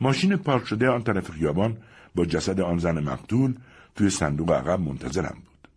ماشین 0.00 0.36
پارک 0.36 0.66
شده 0.66 0.88
آن 0.88 1.02
طرف 1.02 1.30
خیابان 1.30 1.78
با 2.14 2.24
جسد 2.24 2.60
آن 2.60 2.78
زن 2.78 3.00
مقتول 3.00 3.54
توی 3.94 4.10
صندوق 4.10 4.50
عقب 4.50 4.80
منتظرم 4.80 5.36
بود. 5.44 5.68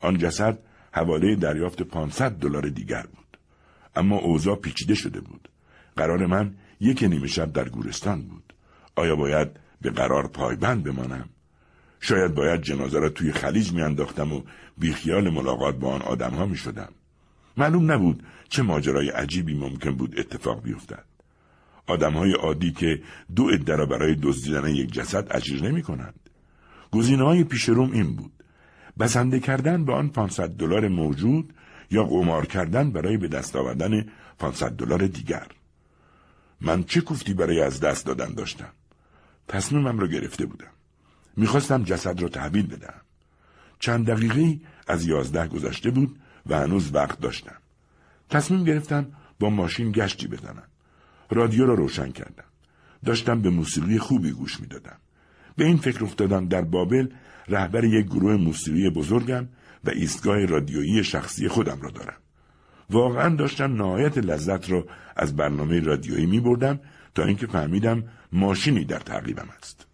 آن 0.00 0.18
جسد 0.18 0.58
حواله 0.92 1.36
دریافت 1.36 1.82
500 1.82 2.32
دلار 2.32 2.68
دیگر 2.68 3.02
بود. 3.02 3.38
اما 3.96 4.16
اوضاع 4.16 4.56
پیچیده 4.56 4.94
شده 4.94 5.20
بود. 5.20 5.48
قرار 5.96 6.26
من 6.26 6.54
یک 6.82 7.02
نیمه 7.02 7.26
شب 7.26 7.52
در 7.52 7.68
گورستان 7.68 8.22
بود. 8.22 8.54
آیا 8.96 9.16
باید 9.16 9.48
به 9.80 9.90
قرار 9.90 10.26
پایبند 10.26 10.84
بمانم؟ 10.84 11.28
شاید 12.00 12.34
باید 12.34 12.62
جنازه 12.62 12.98
را 12.98 13.08
توی 13.08 13.32
خلیج 13.32 13.72
میانداختم 13.72 14.32
و 14.32 14.42
بیخیال 14.78 15.30
ملاقات 15.30 15.76
با 15.76 15.92
آن 15.94 16.02
آدم 16.02 16.30
ها 16.30 16.46
می 16.46 16.56
شدم. 16.56 16.88
معلوم 17.56 17.92
نبود 17.92 18.22
چه 18.48 18.62
ماجرای 18.62 19.10
عجیبی 19.10 19.54
ممکن 19.54 19.90
بود 19.90 20.18
اتفاق 20.18 20.62
بیفتد. 20.62 21.04
آدم 21.86 22.12
های 22.12 22.32
عادی 22.32 22.72
که 22.72 23.02
دو 23.36 23.48
عده 23.48 23.76
را 23.76 23.86
برای 23.86 24.14
دزدیدن 24.22 24.68
یک 24.68 24.92
جسد 24.92 25.28
اجیر 25.30 25.62
نمی 25.62 25.82
کنند. 25.82 26.20
گزینه 26.90 27.24
های 27.24 27.44
پیش 27.44 27.68
روم 27.68 27.92
این 27.92 28.16
بود. 28.16 28.32
بسنده 28.98 29.40
کردن 29.40 29.84
به 29.84 29.92
آن 29.92 30.08
500 30.08 30.48
دلار 30.48 30.88
موجود 30.88 31.52
یا 31.90 32.04
قمار 32.04 32.46
کردن 32.46 32.90
برای 32.90 33.16
به 33.16 33.28
دست 33.28 33.56
آوردن 33.56 34.06
500 34.38 34.70
دلار 34.70 35.06
دیگر. 35.06 35.46
من 36.64 36.84
چه 36.84 37.00
کوفتی 37.00 37.34
برای 37.34 37.60
از 37.60 37.80
دست 37.80 38.06
دادن 38.06 38.34
داشتم؟ 38.34 38.72
تصمیمم 39.48 39.98
را 39.98 40.06
گرفته 40.06 40.46
بودم. 40.46 40.70
می‌خواستم 41.36 41.84
جسد 41.84 42.22
را 42.22 42.28
تحویل 42.28 42.66
بدم. 42.66 43.00
چند 43.78 44.06
دقیقه 44.06 44.60
از 44.86 45.06
یازده 45.06 45.48
گذشته 45.48 45.90
بود 45.90 46.18
و 46.46 46.58
هنوز 46.58 46.94
وقت 46.94 47.20
داشتم. 47.20 47.56
تصمیم 48.30 48.64
گرفتم 48.64 49.06
با 49.40 49.50
ماشین 49.50 49.92
گشتی 49.92 50.26
بزنم. 50.26 50.68
رادیو 51.30 51.66
را 51.66 51.74
روشن 51.74 52.10
کردم. 52.10 52.44
داشتم 53.04 53.42
به 53.42 53.50
موسیقی 53.50 53.98
خوبی 53.98 54.30
گوش 54.30 54.60
می‌دادم. 54.60 54.96
به 55.56 55.64
این 55.64 55.76
فکر 55.76 56.04
افتادم 56.04 56.48
در 56.48 56.62
بابل 56.62 57.08
رهبر 57.48 57.84
یک 57.84 58.06
گروه 58.06 58.36
موسیقی 58.36 58.90
بزرگم 58.90 59.48
و 59.84 59.90
ایستگاه 59.90 60.44
رادیویی 60.44 61.04
شخصی 61.04 61.48
خودم 61.48 61.80
را 61.80 61.90
دارم. 61.90 62.21
واقعا 62.92 63.36
داشتم 63.36 63.74
نهایت 63.74 64.18
لذت 64.18 64.70
را 64.70 64.84
از 65.16 65.36
برنامه 65.36 65.80
رادیویی 65.80 66.26
می 66.26 66.40
بردم 66.40 66.80
تا 67.14 67.24
اینکه 67.24 67.46
فهمیدم 67.46 68.04
ماشینی 68.32 68.84
در 68.84 68.98
تعقیبم 68.98 69.48
است. 69.58 69.86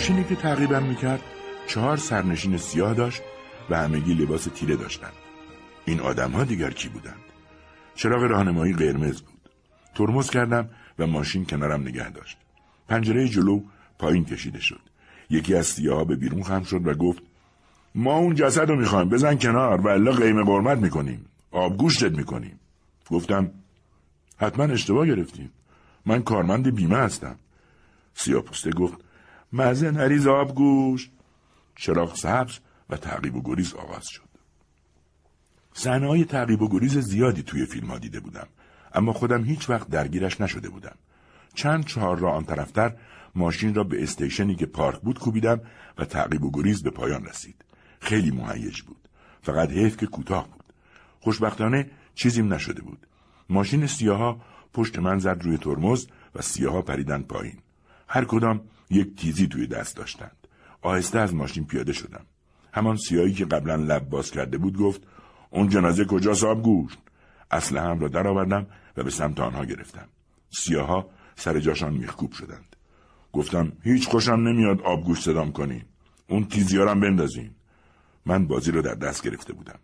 ماشینی 0.00 0.24
که 0.24 0.34
تعقیبم 0.36 0.82
می‌کرد 0.82 1.20
چهار 1.66 1.96
سرنشین 1.96 2.56
سیاه 2.56 2.94
داشت 2.94 3.22
و 3.70 3.76
همگی 3.76 4.14
لباس 4.14 4.44
تیره 4.54 4.76
داشتند. 4.76 5.12
این 5.84 6.00
آدم 6.00 6.30
ها 6.30 6.44
دیگر 6.44 6.70
کی 6.70 6.88
بودند؟ 6.88 7.20
چراغ 7.94 8.22
راهنمایی 8.22 8.72
قرمز 8.72 9.20
بود. 9.20 9.50
ترمز 9.94 10.30
کردم 10.30 10.68
و 10.98 11.06
ماشین 11.06 11.44
کنارم 11.44 11.80
نگه 11.80 12.10
داشت. 12.10 12.38
پنجره 12.88 13.28
جلو 13.28 13.60
پایین 13.98 14.24
کشیده 14.24 14.60
شد. 14.60 14.80
یکی 15.30 15.54
از 15.54 15.66
سیاه 15.66 16.04
به 16.04 16.16
بیرون 16.16 16.42
خم 16.42 16.62
شد 16.62 16.86
و 16.86 16.94
گفت 16.94 17.22
ما 17.94 18.16
اون 18.16 18.34
جسد 18.34 18.68
رو 18.68 18.76
می‌خوایم. 18.76 19.08
بزن 19.08 19.38
کنار 19.38 19.80
و 19.80 20.10
قیم 20.10 20.44
قرمت 20.44 20.78
می‌کنیم. 20.78 21.26
آبگوشتت 21.50 22.12
می‌کنیم. 22.12 22.60
گفتم 23.10 23.50
حتما 24.36 24.64
اشتباه 24.64 25.06
گرفتیم. 25.06 25.52
من 26.06 26.22
کارمند 26.22 26.74
بیمه 26.74 26.96
هستم. 26.96 27.36
سیاپوسته 28.14 28.70
گفت 28.70 29.09
مزه 29.52 29.90
نریز 29.90 30.26
آبگوشت 30.26 31.10
چراغ 31.76 32.16
سبز 32.16 32.58
و 32.90 32.96
تعقیب 32.96 33.36
و 33.36 33.42
گریز 33.42 33.74
آغاز 33.74 34.06
شد. 34.08 34.30
صحنه 35.72 36.06
های 36.06 36.24
تعقیب 36.24 36.62
و 36.62 36.68
گریز 36.68 36.98
زیادی 36.98 37.42
توی 37.42 37.66
فیلم 37.66 37.86
ها 37.86 37.98
دیده 37.98 38.20
بودم. 38.20 38.46
اما 38.94 39.12
خودم 39.12 39.44
هیچ 39.44 39.70
وقت 39.70 39.88
درگیرش 39.88 40.40
نشده 40.40 40.68
بودم. 40.68 40.94
چند 41.54 41.84
چهار 41.84 42.18
را 42.18 42.32
آن 42.32 42.44
طرفتر 42.44 42.96
ماشین 43.34 43.74
را 43.74 43.84
به 43.84 44.02
استیشنی 44.02 44.54
که 44.54 44.66
پارک 44.66 45.00
بود 45.00 45.18
کوبیدم 45.18 45.60
و 45.98 46.04
تعقیب 46.04 46.44
و 46.44 46.50
گریز 46.50 46.82
به 46.82 46.90
پایان 46.90 47.24
رسید. 47.24 47.64
خیلی 48.00 48.30
مهیج 48.30 48.82
بود. 48.82 49.08
فقط 49.42 49.70
حیف 49.70 49.96
که 49.96 50.06
کوتاه 50.06 50.48
بود. 50.48 50.64
خوشبختانه 51.20 51.90
چیزیم 52.14 52.52
نشده 52.52 52.82
بود. 52.82 53.06
ماشین 53.48 53.86
سیاها 53.86 54.40
پشت 54.72 54.98
من 54.98 55.18
زد 55.18 55.42
روی 55.42 55.58
ترمز 55.58 56.06
و 56.34 56.42
سیاها 56.42 56.82
پریدن 56.82 57.22
پایین. 57.22 57.58
هر 58.08 58.24
کدام 58.24 58.60
یک 58.90 59.16
تیزی 59.16 59.46
توی 59.46 59.66
دست 59.66 59.96
داشتند. 59.96 60.36
آهسته 60.82 61.18
از 61.18 61.34
ماشین 61.34 61.64
پیاده 61.64 61.92
شدم. 61.92 62.26
همان 62.72 62.96
سیاهی 62.96 63.32
که 63.32 63.44
قبلا 63.44 63.76
لب 63.76 64.08
باز 64.08 64.30
کرده 64.30 64.58
بود 64.58 64.78
گفت 64.78 65.02
اون 65.50 65.68
جنازه 65.68 66.04
کجا 66.04 66.34
صاحب 66.34 66.62
گوشت؟ 66.62 66.98
اسلحه 67.50 67.84
هم 67.84 68.00
را 68.00 68.08
درآوردم 68.08 68.66
و 68.96 69.02
به 69.02 69.10
سمت 69.10 69.40
آنها 69.40 69.64
گرفتم. 69.64 70.08
سیاها 70.50 71.10
سر 71.36 71.60
جاشان 71.60 71.94
میخکوب 71.94 72.32
شدند. 72.32 72.76
گفتم 73.32 73.72
هیچ 73.82 74.08
خوشم 74.08 74.32
نمیاد 74.32 74.80
آبگوش 74.80 75.20
صدام 75.20 75.52
کنین 75.52 75.82
اون 76.28 76.44
تیزیارم 76.44 77.00
بندازین 77.00 77.50
من 78.26 78.46
بازی 78.46 78.70
رو 78.70 78.82
در 78.82 78.94
دست 78.94 79.22
گرفته 79.22 79.52
بودم. 79.52 79.78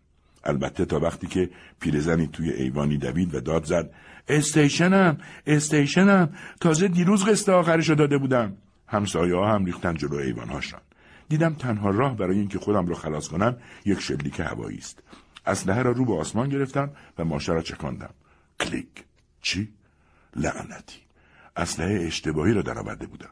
البته 0.44 0.84
تا 0.84 1.00
وقتی 1.00 1.26
که 1.26 1.50
پیرزنی 1.80 2.26
توی 2.26 2.50
ایوانی 2.50 2.96
دوید 2.96 3.34
و 3.34 3.40
داد 3.40 3.64
زد 3.64 3.90
استیشنم 4.28 5.18
استیشنم. 5.46 6.32
تازه 6.60 6.88
دیروز 6.88 7.24
قسط 7.24 7.48
آخرشو 7.48 7.94
داده 7.94 8.18
بودم. 8.18 8.56
همسایه 8.88 9.34
ها 9.34 9.54
هم 9.54 9.64
ریختن 9.64 9.94
جلو 9.94 10.16
ایوانهاشان 10.16 10.80
دیدم 11.28 11.54
تنها 11.54 11.90
راه 11.90 12.16
برای 12.16 12.38
اینکه 12.38 12.58
خودم 12.58 12.86
رو 12.86 12.94
خلاص 12.94 13.28
کنم 13.28 13.56
یک 13.84 14.00
شلیک 14.00 14.40
هوایی 14.40 14.78
است. 14.78 15.02
اسلحه 15.46 15.82
را 15.82 15.90
رو 15.90 16.04
به 16.04 16.14
آسمان 16.14 16.48
گرفتم 16.48 16.90
و 17.18 17.24
ماشه 17.24 17.52
را 17.52 17.62
چکاندم. 17.62 18.14
کلیک. 18.60 19.04
چی؟ 19.42 19.72
لعنتی. 20.36 21.00
اسلحه 21.56 22.06
اشتباهی 22.06 22.52
را 22.52 22.62
درآورده 22.62 23.06
بودم. 23.06 23.30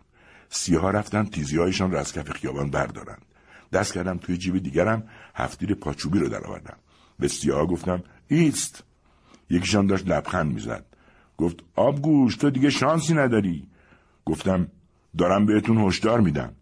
سیاها 0.48 0.90
رفتن 0.90 1.24
تیزیهایشان 1.24 1.90
را 1.90 2.00
از 2.00 2.12
کف 2.12 2.30
خیابان 2.30 2.70
بردارند. 2.70 3.24
دست 3.72 3.94
کردم 3.94 4.18
توی 4.18 4.36
جیب 4.36 4.58
دیگرم 4.58 5.08
هفتیر 5.34 5.74
پاچوبی 5.74 6.18
رو 6.18 6.28
درآوردم. 6.28 6.76
به 7.18 7.28
سیاها 7.28 7.66
گفتم 7.66 8.02
ایست. 8.28 8.84
یکیشان 9.50 9.86
داشت 9.86 10.08
لبخند 10.08 10.54
می‌زد. 10.54 10.84
گفت 11.38 11.56
آبگوش 11.76 12.36
تو 12.36 12.50
دیگه 12.50 12.70
شانسی 12.70 13.14
نداری. 13.14 13.68
گفتم 14.24 14.68
دارم 15.18 15.46
بهتون 15.46 15.78
هشدار 15.78 16.20
میدم. 16.20 16.52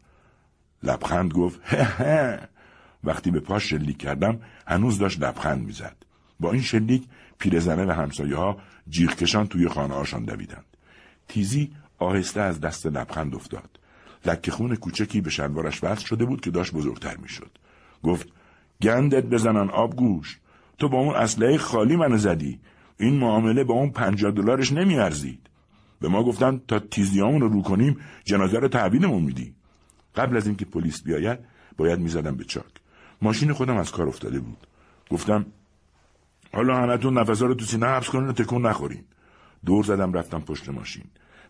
لبخند 0.83 1.33
گفت 1.33 1.61
هه 1.65 2.03
هه. 2.03 2.49
وقتی 3.05 3.31
به 3.31 3.41
پاش 3.41 3.71
شلیک 3.71 3.99
کردم 3.99 4.41
هنوز 4.67 4.99
داشت 4.99 5.21
لبخند 5.21 5.67
می‌زد. 5.67 5.97
با 6.41 6.53
این 6.53 6.63
شلیک 6.63 7.05
پیرزنه 7.39 7.85
و 7.85 7.91
همسایه 7.91 8.37
ها 8.37 8.59
جیغکشان 8.89 9.47
توی 9.47 9.69
خانه 9.69 9.95
هاشان 9.95 10.25
دویدند. 10.25 10.65
تیزی 11.29 11.71
آهسته 11.99 12.41
از 12.41 12.61
دست 12.61 12.87
لبخند 12.87 13.35
افتاد. 13.35 13.79
لکه 14.27 14.51
خون 14.51 14.77
کوچکی 14.77 15.21
به 15.21 15.31
شلوارش 15.31 15.85
وصل 15.85 16.05
شده 16.05 16.25
بود 16.25 16.41
که 16.41 16.51
داشت 16.51 16.73
بزرگتر 16.73 17.17
می‌شد. 17.17 17.51
گفت 18.03 18.29
گندت 18.83 19.25
بزنن 19.25 19.71
آبگوش. 19.71 20.39
تو 20.79 20.89
با 20.89 20.99
اون 20.99 21.15
اسلحه 21.15 21.59
خالی 21.59 21.97
منو 21.97 22.17
زدی. 22.17 22.61
این 22.99 23.15
معامله 23.19 23.65
با 23.65 23.75
اون 23.75 23.91
پنجاه 23.91 24.31
دلارش 24.31 24.73
نمیارزید. 24.73 25.49
به 26.03 26.09
ما 26.09 26.23
گفتن 26.23 26.61
تا 26.69 26.79
تیزیامون 26.79 27.41
رو 27.41 27.49
رو 27.49 27.63
کنیم 27.63 28.01
جنازه 28.25 28.59
رو 28.59 28.69
تحویلمون 28.69 29.23
میدی. 29.23 29.55
قبل 30.17 30.37
از 30.37 30.47
اینکه 30.47 30.65
پلیس 30.65 31.03
بیاید 31.03 31.39
باید 31.77 32.01
می‌زدم 32.01 32.37
به 32.37 32.45
چاک. 32.45 32.73
ماشین 33.23 33.53
خودم 33.53 33.77
از 33.77 33.93
کار 33.93 34.09
افتاده 34.09 34.41
بود. 34.41 34.67
گفتم 35.11 35.47
حالا 36.53 36.77
همتون 36.77 37.19
نفسا 37.19 37.47
رو 37.47 37.55
تو 37.55 37.65
سینه 37.65 37.87
حبس 37.87 38.09
کنین 38.09 38.29
و 38.29 38.33
تکون 38.33 38.67
نخورین. 38.67 39.05
دور 39.67 39.85
زدم 39.85 40.13
رفتم 40.13 40.41
پشت 40.41 40.69
ماشین. 40.69 41.05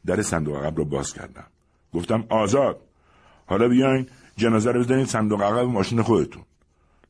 در 0.07 0.23
صندوق 0.23 0.57
عقب 0.57 0.77
رو 0.77 0.85
باز 0.85 1.13
کردم. 1.13 1.47
گفتم 1.95 2.25
آزاد! 2.29 2.81
حالا 3.47 3.69
بیاین 3.69 4.07
جنازه 4.37 4.73
رو 4.73 4.81
بزنین 4.81 5.05
صندوق 5.05 5.43
عقب 5.43 5.67
ماشین 5.67 6.03
خودتون. 6.03 6.43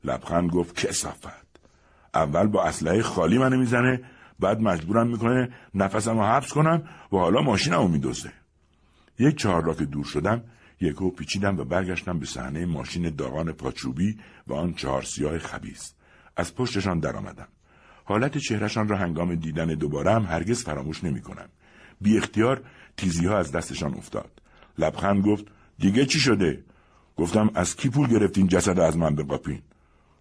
لبخند 0.04 0.50
گفت 0.50 0.86
کسافت! 0.86 1.46
اول 2.14 2.46
با 2.46 2.64
اسلحه 2.64 3.02
خالی 3.02 3.38
منو 3.38 3.56
می‌زنه 3.56 4.00
بعد 4.40 4.60
مجبورم 4.60 5.06
می‌کنه 5.06 5.48
نفسم 5.74 6.18
رو 6.18 6.24
حبس 6.24 6.52
کنم 6.52 6.82
و 7.12 7.16
حالا 7.16 7.42
ماشینمو 7.42 7.88
میدوزه 7.88 8.32
یک 9.18 9.36
چهار 9.36 9.74
که 9.74 9.84
دور 9.84 10.04
شدم 10.04 10.42
یکو 10.80 11.10
پیچیدم 11.10 11.58
و 11.58 11.64
برگشتم 11.64 12.18
به 12.18 12.26
صحنه 12.26 12.66
ماشین 12.66 13.10
داغان 13.10 13.52
پاچوبی 13.52 14.18
و 14.46 14.54
آن 14.54 14.74
چهار 14.74 15.02
سیاه 15.02 15.38
خبیس 15.38 15.94
از 16.36 16.54
پشتشان 16.54 16.98
درآمدم 16.98 17.48
حالت 18.04 18.38
چهرهشان 18.38 18.88
را 18.88 18.96
هنگام 18.96 19.34
دیدن 19.34 19.66
دوباره 19.66 20.12
هم 20.12 20.22
هرگز 20.22 20.64
فراموش 20.64 21.04
نمی 21.04 21.20
کنم. 21.20 21.48
بی 22.00 22.16
اختیار 22.18 22.62
تیزی 22.96 23.26
ها 23.26 23.38
از 23.38 23.52
دستشان 23.52 23.94
افتاد. 23.94 24.42
لبخند 24.78 25.26
گفت 25.26 25.44
دیگه 25.78 26.06
چی 26.06 26.18
شده؟ 26.18 26.64
گفتم 27.16 27.50
از 27.54 27.76
کی 27.76 27.88
پول 27.88 28.08
گرفتین 28.08 28.46
جسد 28.46 28.78
از 28.78 28.96
من 28.96 29.14
بقاپین؟ 29.14 29.62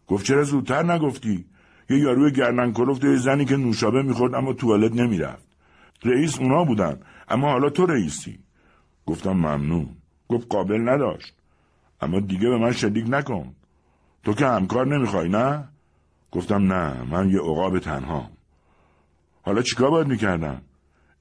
گفت 0.07 0.25
چرا 0.25 0.43
زودتر 0.43 0.83
نگفتی؟ 0.83 1.45
یه 1.91 1.99
یاروی 1.99 2.31
گردن 2.31 2.71
کلفت 2.71 3.03
یه 3.03 3.15
زنی 3.15 3.45
که 3.45 3.57
نوشابه 3.57 4.01
می‌خورد 4.01 4.35
اما 4.35 4.53
توالت 4.53 4.93
نمی‌رفت. 4.93 5.45
رئیس 6.03 6.39
اونا 6.39 6.63
بودن 6.63 6.99
اما 7.29 7.51
حالا 7.51 7.69
تو 7.69 7.85
رئیسی. 7.85 8.39
گفتم 9.05 9.31
ممنون. 9.31 9.89
گفت 10.27 10.47
قابل 10.49 10.89
نداشت. 10.89 11.33
اما 12.01 12.19
دیگه 12.19 12.49
به 12.49 12.57
من 12.57 12.71
شلیک 12.71 13.05
نکن. 13.09 13.55
تو 14.23 14.33
که 14.33 14.45
همکار 14.45 14.87
نمی‌خوای 14.87 15.29
نه؟ 15.29 15.67
گفتم 16.31 16.73
نه 16.73 17.03
من 17.03 17.29
یه 17.29 17.39
عقاب 17.39 17.79
تنها 17.79 18.29
حالا 19.41 19.61
چیکار 19.61 19.89
باید 19.89 20.07
می‌کردم 20.07 20.61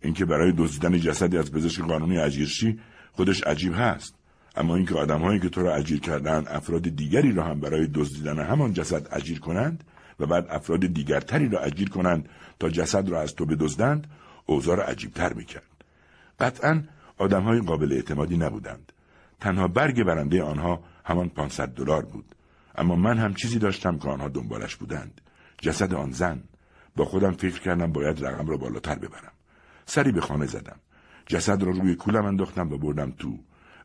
اینکه 0.02 0.24
برای 0.24 0.52
دزدیدن 0.52 0.98
جسدی 0.98 1.38
از 1.38 1.52
پزشک 1.52 1.83
قانونی 1.83 2.18
اجیرشی 2.18 2.78
خودش 3.12 3.42
عجیب 3.42 3.72
هست 3.76 4.14
اما 4.56 4.76
اینکه 4.76 4.94
آدمهایی 4.94 5.40
که 5.40 5.48
تو 5.48 5.62
را 5.62 5.74
اجیر 5.74 6.00
کردن 6.00 6.44
افراد 6.48 6.83
دیگری 6.83 7.33
را 7.33 7.44
هم 7.44 7.61
برای 7.61 7.87
دزدیدن 7.87 8.38
همان 8.38 8.72
جسد 8.72 9.09
اجیر 9.12 9.40
کنند 9.40 9.85
و 10.20 10.26
بعد 10.26 10.46
افراد 10.50 10.87
دیگرتری 10.87 11.48
را 11.48 11.61
اجیر 11.61 11.88
کنند 11.88 12.28
تا 12.59 12.68
جسد 12.68 13.09
را 13.09 13.20
از 13.20 13.35
تو 13.35 13.46
بدزدند 13.46 14.06
اوضاع 14.46 14.76
را 14.76 14.85
عجیبتر 14.85 15.33
می‌کرد. 15.33 15.85
قطعا 16.40 16.83
آدمهای 17.18 17.61
قابل 17.61 17.92
اعتمادی 17.92 18.37
نبودند. 18.37 18.92
تنها 19.40 19.68
برگ 19.68 20.04
برنده 20.04 20.42
آنها 20.42 20.85
همان 21.04 21.28
500 21.28 21.68
دلار 21.68 22.04
بود. 22.04 22.35
اما 22.74 22.96
من 22.96 23.18
هم 23.18 23.35
چیزی 23.35 23.59
داشتم 23.59 23.98
که 23.98 24.09
آنها 24.09 24.28
دنبالش 24.28 24.76
بودند. 24.76 25.20
جسد 25.62 25.94
آن 25.94 26.11
زن. 26.11 26.42
با 26.96 27.04
خودم 27.04 27.33
فکر 27.33 27.61
کردم 27.61 27.92
باید 27.92 28.24
رقم 28.24 28.46
را 28.46 28.56
بالاتر 28.56 28.94
ببرم. 28.94 29.33
سری 29.87 30.12
به 30.12 30.20
خانه 30.20 30.46
زدم. 30.46 30.76
جسد 31.26 31.62
را 31.62 31.70
روی 31.70 31.94
کولم 31.94 32.24
انداختم 32.24 32.72
و 32.72 32.78
بردم 32.78 33.11
تو. 33.11 33.38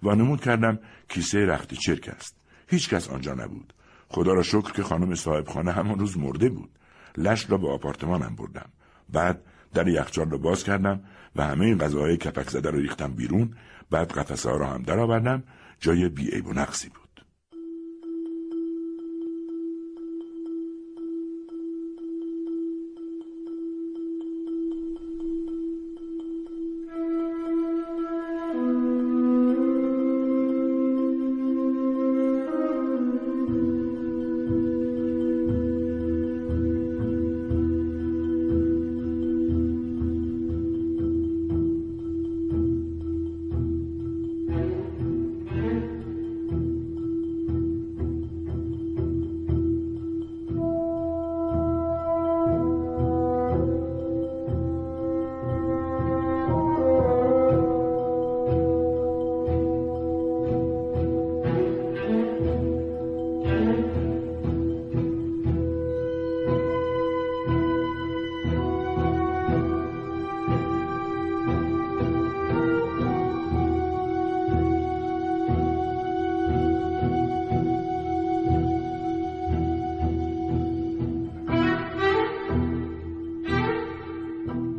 و 0.03 0.15
نمود 0.15 0.41
کردم 0.41 0.79
کیسه 1.09 1.45
رخت 1.45 1.73
چرک 1.73 2.09
است. 2.09 2.35
هیچ 2.67 2.89
کس 2.89 3.09
آنجا 3.09 3.33
نبود. 3.33 3.73
خدا 4.09 4.33
را 4.33 4.43
شکر 4.43 4.71
که 4.71 4.83
خانم 4.83 5.15
صاحب 5.15 5.47
خانه 5.47 5.71
همان 5.71 5.99
روز 5.99 6.17
مرده 6.17 6.49
بود. 6.49 6.69
لش 7.17 7.49
را 7.49 7.57
به 7.57 7.69
آپارتمانم 7.69 8.35
بردم. 8.35 8.69
بعد 9.09 9.41
در 9.73 9.87
یخچال 9.87 10.29
را 10.29 10.37
باز 10.37 10.63
کردم 10.63 10.99
و 11.35 11.43
همه 11.43 11.65
این 11.65 11.77
غذاهای 11.77 12.17
کپک 12.17 12.49
زده 12.49 12.69
را 12.69 12.79
ریختم 12.79 13.13
بیرون. 13.13 13.55
بعد 13.91 14.11
قفسه 14.11 14.49
ها 14.49 14.57
را 14.57 14.67
هم 14.67 14.83
درآوردم. 14.83 15.43
جای 15.79 16.09
بیعیب 16.09 16.47
و 16.47 16.53
نقصی 16.53 16.89
بود. 16.89 17.04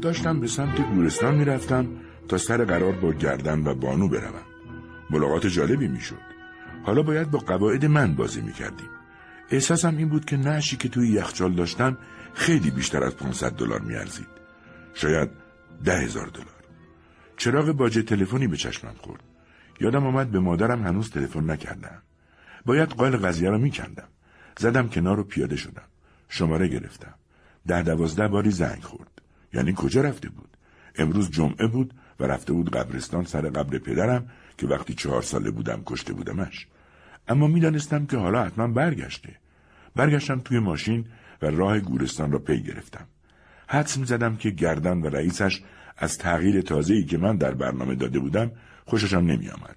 داشتم 0.06 0.40
به 0.40 0.46
سمت 0.46 0.80
گورستان 0.80 1.34
می‌رفتم 1.34 1.86
تا 2.28 2.38
سر 2.38 2.64
قرار 2.64 2.92
با 2.92 3.12
گردن 3.12 3.66
و 3.66 3.74
بانو 3.74 4.08
بروم. 4.08 4.46
ملاقات 5.10 5.46
جالبی 5.46 5.88
می‌شد. 5.88 6.20
حالا 6.84 7.02
باید 7.02 7.30
با 7.30 7.38
قواعد 7.38 7.84
من 7.84 8.14
بازی 8.14 8.40
می‌کردیم. 8.40 8.88
احساسم 9.50 9.96
این 9.96 10.08
بود 10.08 10.24
که 10.24 10.36
نشی 10.36 10.76
که 10.76 10.88
توی 10.88 11.08
یخچال 11.08 11.52
داشتم 11.52 11.98
خیلی 12.34 12.70
بیشتر 12.70 13.04
از 13.04 13.16
500 13.16 13.52
دلار 13.52 13.80
میارزید. 13.80 14.26
شاید 14.94 15.30
ده 15.84 15.98
هزار 15.98 16.26
دلار. 16.26 16.62
چراغ 17.36 17.72
باجه 17.72 18.02
تلفنی 18.02 18.46
به 18.46 18.56
چشمم 18.56 18.94
خورد. 18.98 19.22
یادم 19.80 20.06
آمد 20.06 20.30
به 20.30 20.38
مادرم 20.38 20.82
هنوز 20.82 21.10
تلفن 21.10 21.50
نکردم. 21.50 22.02
باید 22.64 22.88
قال 22.88 23.16
قضیه 23.16 23.50
رو 23.50 23.58
میکندم. 23.58 24.08
زدم 24.58 24.88
کنار 24.88 25.20
و 25.20 25.24
پیاده 25.24 25.56
شدم. 25.56 25.88
شماره 26.28 26.68
گرفتم. 26.68 27.14
ده 27.66 27.82
دوازده 27.82 28.28
باری 28.28 28.50
زنگ 28.50 28.82
خورد. 28.82 29.15
یعنی 29.52 29.74
کجا 29.76 30.00
رفته 30.00 30.28
بود؟ 30.28 30.48
امروز 30.98 31.30
جمعه 31.30 31.66
بود 31.66 31.94
و 32.20 32.24
رفته 32.24 32.52
بود 32.52 32.70
قبرستان 32.70 33.24
سر 33.24 33.40
قبر 33.40 33.78
پدرم 33.78 34.26
که 34.58 34.66
وقتی 34.66 34.94
چهار 34.94 35.22
ساله 35.22 35.50
بودم 35.50 35.82
کشته 35.86 36.12
بودمش. 36.12 36.66
اما 37.28 37.46
می‌دانستم 37.46 38.06
که 38.06 38.16
حالا 38.16 38.44
حتما 38.44 38.68
برگشته. 38.68 39.36
برگشتم 39.96 40.38
توی 40.38 40.58
ماشین 40.58 41.04
و 41.42 41.46
راه 41.46 41.80
گورستان 41.80 42.32
را 42.32 42.38
پی 42.38 42.62
گرفتم. 42.62 43.06
حدس 43.68 43.98
زدم 43.98 44.36
که 44.36 44.50
گردن 44.50 44.98
و 44.98 45.06
رئیسش 45.06 45.62
از 45.96 46.18
تغییر 46.18 46.60
تازه‌ای 46.60 47.04
که 47.04 47.18
من 47.18 47.36
در 47.36 47.54
برنامه 47.54 47.94
داده 47.94 48.18
بودم 48.18 48.50
خوششان 48.84 49.26
نمیآمد. 49.26 49.76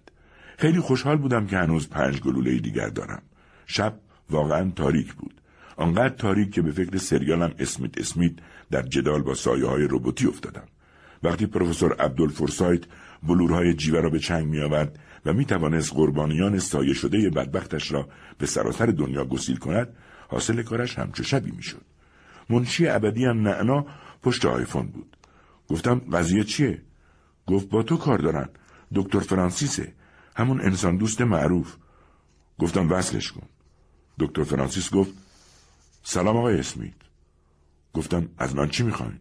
خیلی 0.57 0.79
خوشحال 0.79 1.17
بودم 1.17 1.47
که 1.47 1.57
هنوز 1.57 1.89
پنج 1.89 2.19
گلوله 2.19 2.57
دیگر 2.57 2.87
دارم. 2.89 3.21
شب 3.65 3.93
واقعا 4.29 4.71
تاریک 4.75 5.13
بود. 5.13 5.33
آنقدر 5.75 6.15
تاریک 6.15 6.51
که 6.51 6.61
به 6.61 6.71
فکر 6.71 6.97
سریالم 6.97 7.51
اسمیت 7.59 7.97
اسمیت 7.97 8.33
در 8.71 8.81
جدال 8.81 9.21
با 9.21 9.33
سایه 9.33 9.65
های 9.65 9.83
روبوتی 9.83 10.27
افتادم 10.27 10.67
وقتی 11.23 11.45
پروفسور 11.45 11.93
عبدالفرسایت 11.93 12.81
بلورهای 13.23 13.73
جیوه 13.73 13.99
را 13.99 14.09
به 14.09 14.19
چنگ 14.19 14.45
می 14.47 14.59
آورد 14.59 14.99
و 15.25 15.33
می 15.33 15.45
توانست 15.45 15.93
قربانیان 15.93 16.59
سایه 16.59 16.93
شده 16.93 17.29
بدبختش 17.29 17.91
را 17.91 18.09
به 18.37 18.45
سراسر 18.45 18.85
دنیا 18.85 19.25
گسیل 19.25 19.57
کند 19.57 19.95
حاصل 20.27 20.63
کارش 20.63 20.99
همچو 20.99 21.23
شبی 21.23 21.51
می 21.51 21.63
شد. 21.63 21.81
منشی 22.49 22.87
ابدی 22.87 23.25
هم 23.25 23.47
نعنا 23.47 23.85
پشت 24.23 24.45
آیفون 24.45 24.87
بود. 24.87 25.17
گفتم 25.69 25.99
قضیه 26.13 26.43
چیه؟ 26.43 26.81
گفت 27.47 27.69
با 27.69 27.83
تو 27.83 27.97
کار 27.97 28.17
دارن. 28.17 28.49
دکتر 28.95 29.19
فرانسیسه. 29.19 29.93
همون 30.35 30.61
انسان 30.61 30.97
دوست 30.97 31.21
معروف. 31.21 31.75
گفتم 32.59 32.91
وصلش 32.91 33.31
کن. 33.31 33.47
دکتر 34.19 34.43
فرانسیس 34.43 34.93
گفت 34.93 35.13
سلام 36.03 36.37
آقای 36.37 36.59
اسمیت. 36.59 37.08
گفتم 37.99 38.29
از 38.37 38.55
من 38.55 38.69
چی 38.69 38.83
می‌خواین؟ 38.83 39.19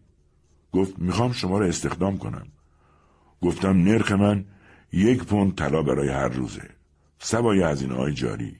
گفت 0.72 0.98
می‌خوام 0.98 1.32
شما 1.32 1.58
را 1.58 1.66
استخدام 1.66 2.18
کنم. 2.18 2.46
گفتم 3.42 3.82
نرخ 3.82 4.12
من 4.12 4.44
یک 4.92 5.24
پوند 5.24 5.54
طلا 5.54 5.82
برای 5.82 6.08
هر 6.08 6.28
روزه. 6.28 6.68
سوای 7.18 7.62
هزینه 7.62 7.94
های 7.94 8.14
جاری. 8.14 8.56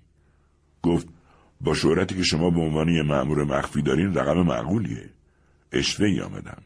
گفت 0.83 1.09
با 1.61 1.75
شهرتی 1.75 2.15
که 2.15 2.23
شما 2.23 2.51
به 2.51 2.61
عنوان 2.61 2.89
یه 2.89 3.03
مأمور 3.03 3.45
مخفی 3.45 3.83
دارین 3.83 4.15
رقم 4.15 4.43
معقولیه. 4.43 5.11
اشوه 5.73 6.07
ای 6.07 6.21
آمدم. 6.21 6.63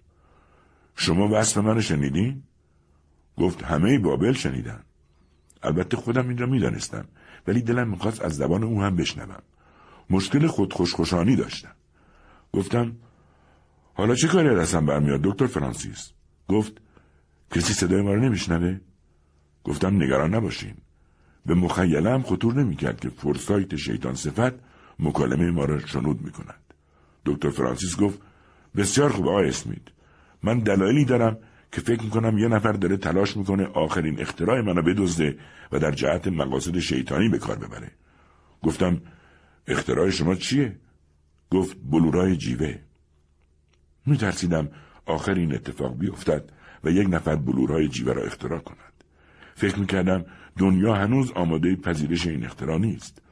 شما 0.96 1.28
وصف 1.32 1.58
من 1.58 1.80
شنیدین؟ 1.80 2.42
گفت 3.38 3.62
همه 3.62 3.98
بابل 3.98 4.32
شنیدن. 4.32 4.82
البته 5.62 5.96
خودم 5.96 6.28
این 6.28 6.38
را 6.38 6.46
می‌دانستم 6.46 7.04
ولی 7.46 7.62
دلم 7.62 7.88
می‌خواست 7.88 8.22
از 8.22 8.36
زبان 8.36 8.64
او 8.64 8.82
هم 8.82 8.96
بشنوم. 8.96 9.42
مشکل 10.10 10.46
خودخوشخوشانی 10.46 11.36
داشتم. 11.36 11.74
گفتم 12.52 12.96
حالا 14.02 14.14
چه 14.14 14.28
کاری 14.28 14.56
دستم 14.56 14.86
برمیاد 14.86 15.20
دکتر 15.22 15.46
فرانسیس؟ 15.46 16.12
گفت 16.48 16.72
کسی 17.50 17.72
صدای 17.72 18.02
ما 18.02 18.14
رو 18.14 18.20
نمیشنوه؟ 18.20 18.80
گفتم 19.64 20.02
نگران 20.02 20.34
نباشین. 20.34 20.74
به 21.46 21.54
مخیلم 21.54 22.22
خطور 22.22 22.54
نمی‌کرد 22.54 23.00
که 23.00 23.08
فرسایت 23.08 23.76
شیطان 23.76 24.14
صفت 24.14 24.52
مکالمه 24.98 25.50
ما 25.50 25.64
را 25.64 25.78
شنود 25.78 26.22
می‌کند. 26.22 26.74
دکتر 27.26 27.50
فرانسیس 27.50 27.96
گفت 27.96 28.18
بسیار 28.76 29.12
خوب 29.12 29.28
آقای 29.28 29.48
اسمیت. 29.48 29.82
من 30.42 30.58
دلایلی 30.58 31.04
دارم 31.04 31.38
که 31.72 31.80
فکر 31.80 32.02
می‌کنم 32.02 32.38
یه 32.38 32.48
نفر 32.48 32.72
داره 32.72 32.96
تلاش 32.96 33.36
می‌کنه 33.36 33.66
آخرین 33.66 34.20
اختراع 34.20 34.60
منو 34.60 34.82
بدزده 34.82 35.38
و 35.72 35.78
در 35.78 35.92
جهت 35.92 36.28
مقاصد 36.28 36.78
شیطانی 36.78 37.28
به 37.28 37.38
کار 37.38 37.58
ببره. 37.58 37.90
گفتم 38.62 39.00
اختراع 39.66 40.10
شما 40.10 40.34
چیه؟ 40.34 40.78
گفت 41.50 41.76
بلورای 41.90 42.36
جیوه. 42.36 42.78
میترسیدم 44.06 44.68
آخر 45.06 45.34
این 45.34 45.54
اتفاق 45.54 45.98
بیفتد 45.98 46.44
و 46.84 46.90
یک 46.90 47.08
نفر 47.10 47.36
بلورهای 47.36 47.88
جیوه 47.88 48.12
را 48.12 48.22
اختراع 48.22 48.58
کند. 48.58 49.04
فکر 49.54 49.78
می‌کردم 49.78 50.24
دنیا 50.58 50.94
هنوز 50.94 51.32
آماده 51.32 51.76
پذیرش 51.76 52.26
این 52.26 52.44
اختراع 52.44 52.78
نیست. 52.78 53.22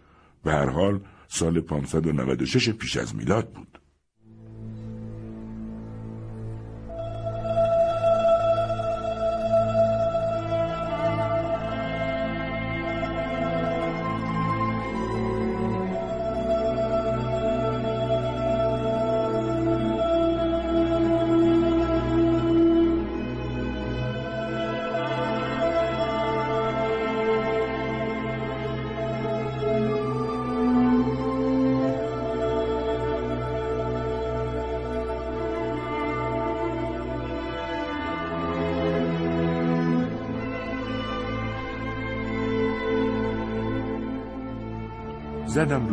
به 0.44 0.52
هر 0.52 0.68
حال 0.68 1.00
سال 1.28 1.60
596 1.60 2.68
پیش 2.68 2.96
از 2.96 3.16
میلاد 3.16 3.52
بود. 3.52 3.79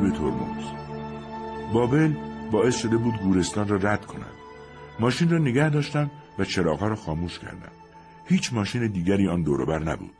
روی 0.07 0.17
ترمز. 0.17 0.65
بابل 1.73 2.13
باعث 2.51 2.81
شده 2.81 2.97
بود 2.97 3.19
گورستان 3.19 3.67
را 3.67 3.77
رد 3.77 4.05
کنم 4.05 4.31
ماشین 4.99 5.29
را 5.29 5.37
نگه 5.37 5.69
داشتم 5.69 6.11
و 6.39 6.45
چراغها 6.45 6.87
را 6.87 6.95
خاموش 6.95 7.39
کردم. 7.39 7.71
هیچ 8.25 8.53
ماشین 8.53 8.87
دیگری 8.87 9.27
آن 9.27 9.41
دوروبر 9.41 9.79
نبود. 9.79 10.13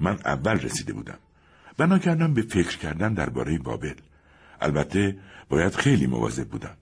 من 0.00 0.18
اول 0.24 0.58
رسیده 0.58 0.92
بودم. 0.92 1.18
بنا 1.76 1.98
کردم 1.98 2.34
به 2.34 2.42
فکر 2.42 2.78
کردن 2.78 3.14
درباره 3.14 3.58
بابل. 3.58 3.94
البته 4.60 5.16
باید 5.48 5.74
خیلی 5.74 6.06
مواظب 6.06 6.48
بودم. 6.48 6.76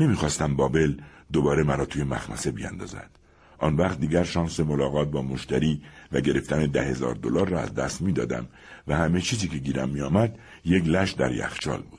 نمی‌خواستم 0.00 0.56
بابل 0.56 0.94
دوباره 1.32 1.62
مرا 1.62 1.84
توی 1.84 2.04
مخمسه 2.04 2.50
بیاندازد. 2.50 3.10
آن 3.58 3.76
وقت 3.76 4.00
دیگر 4.00 4.24
شانس 4.24 4.60
ملاقات 4.60 5.10
با 5.10 5.22
مشتری 5.22 5.82
و 6.12 6.20
گرفتن 6.20 6.66
ده 6.66 6.82
هزار 6.82 7.14
دلار 7.14 7.48
را 7.48 7.60
از 7.60 7.74
دست 7.74 8.02
می‌دادم 8.02 8.46
و 8.88 8.96
همه 8.96 9.20
چیزی 9.20 9.48
که 9.48 9.58
گیرم 9.58 9.88
میآمد 9.88 10.38
یک 10.64 10.84
لش 10.86 11.12
در 11.12 11.32
یخچال 11.32 11.82
بود. 11.82 11.95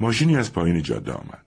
ماشینی 0.00 0.36
از 0.36 0.52
پایین 0.52 0.82
جاده 0.82 1.12
آمد. 1.12 1.44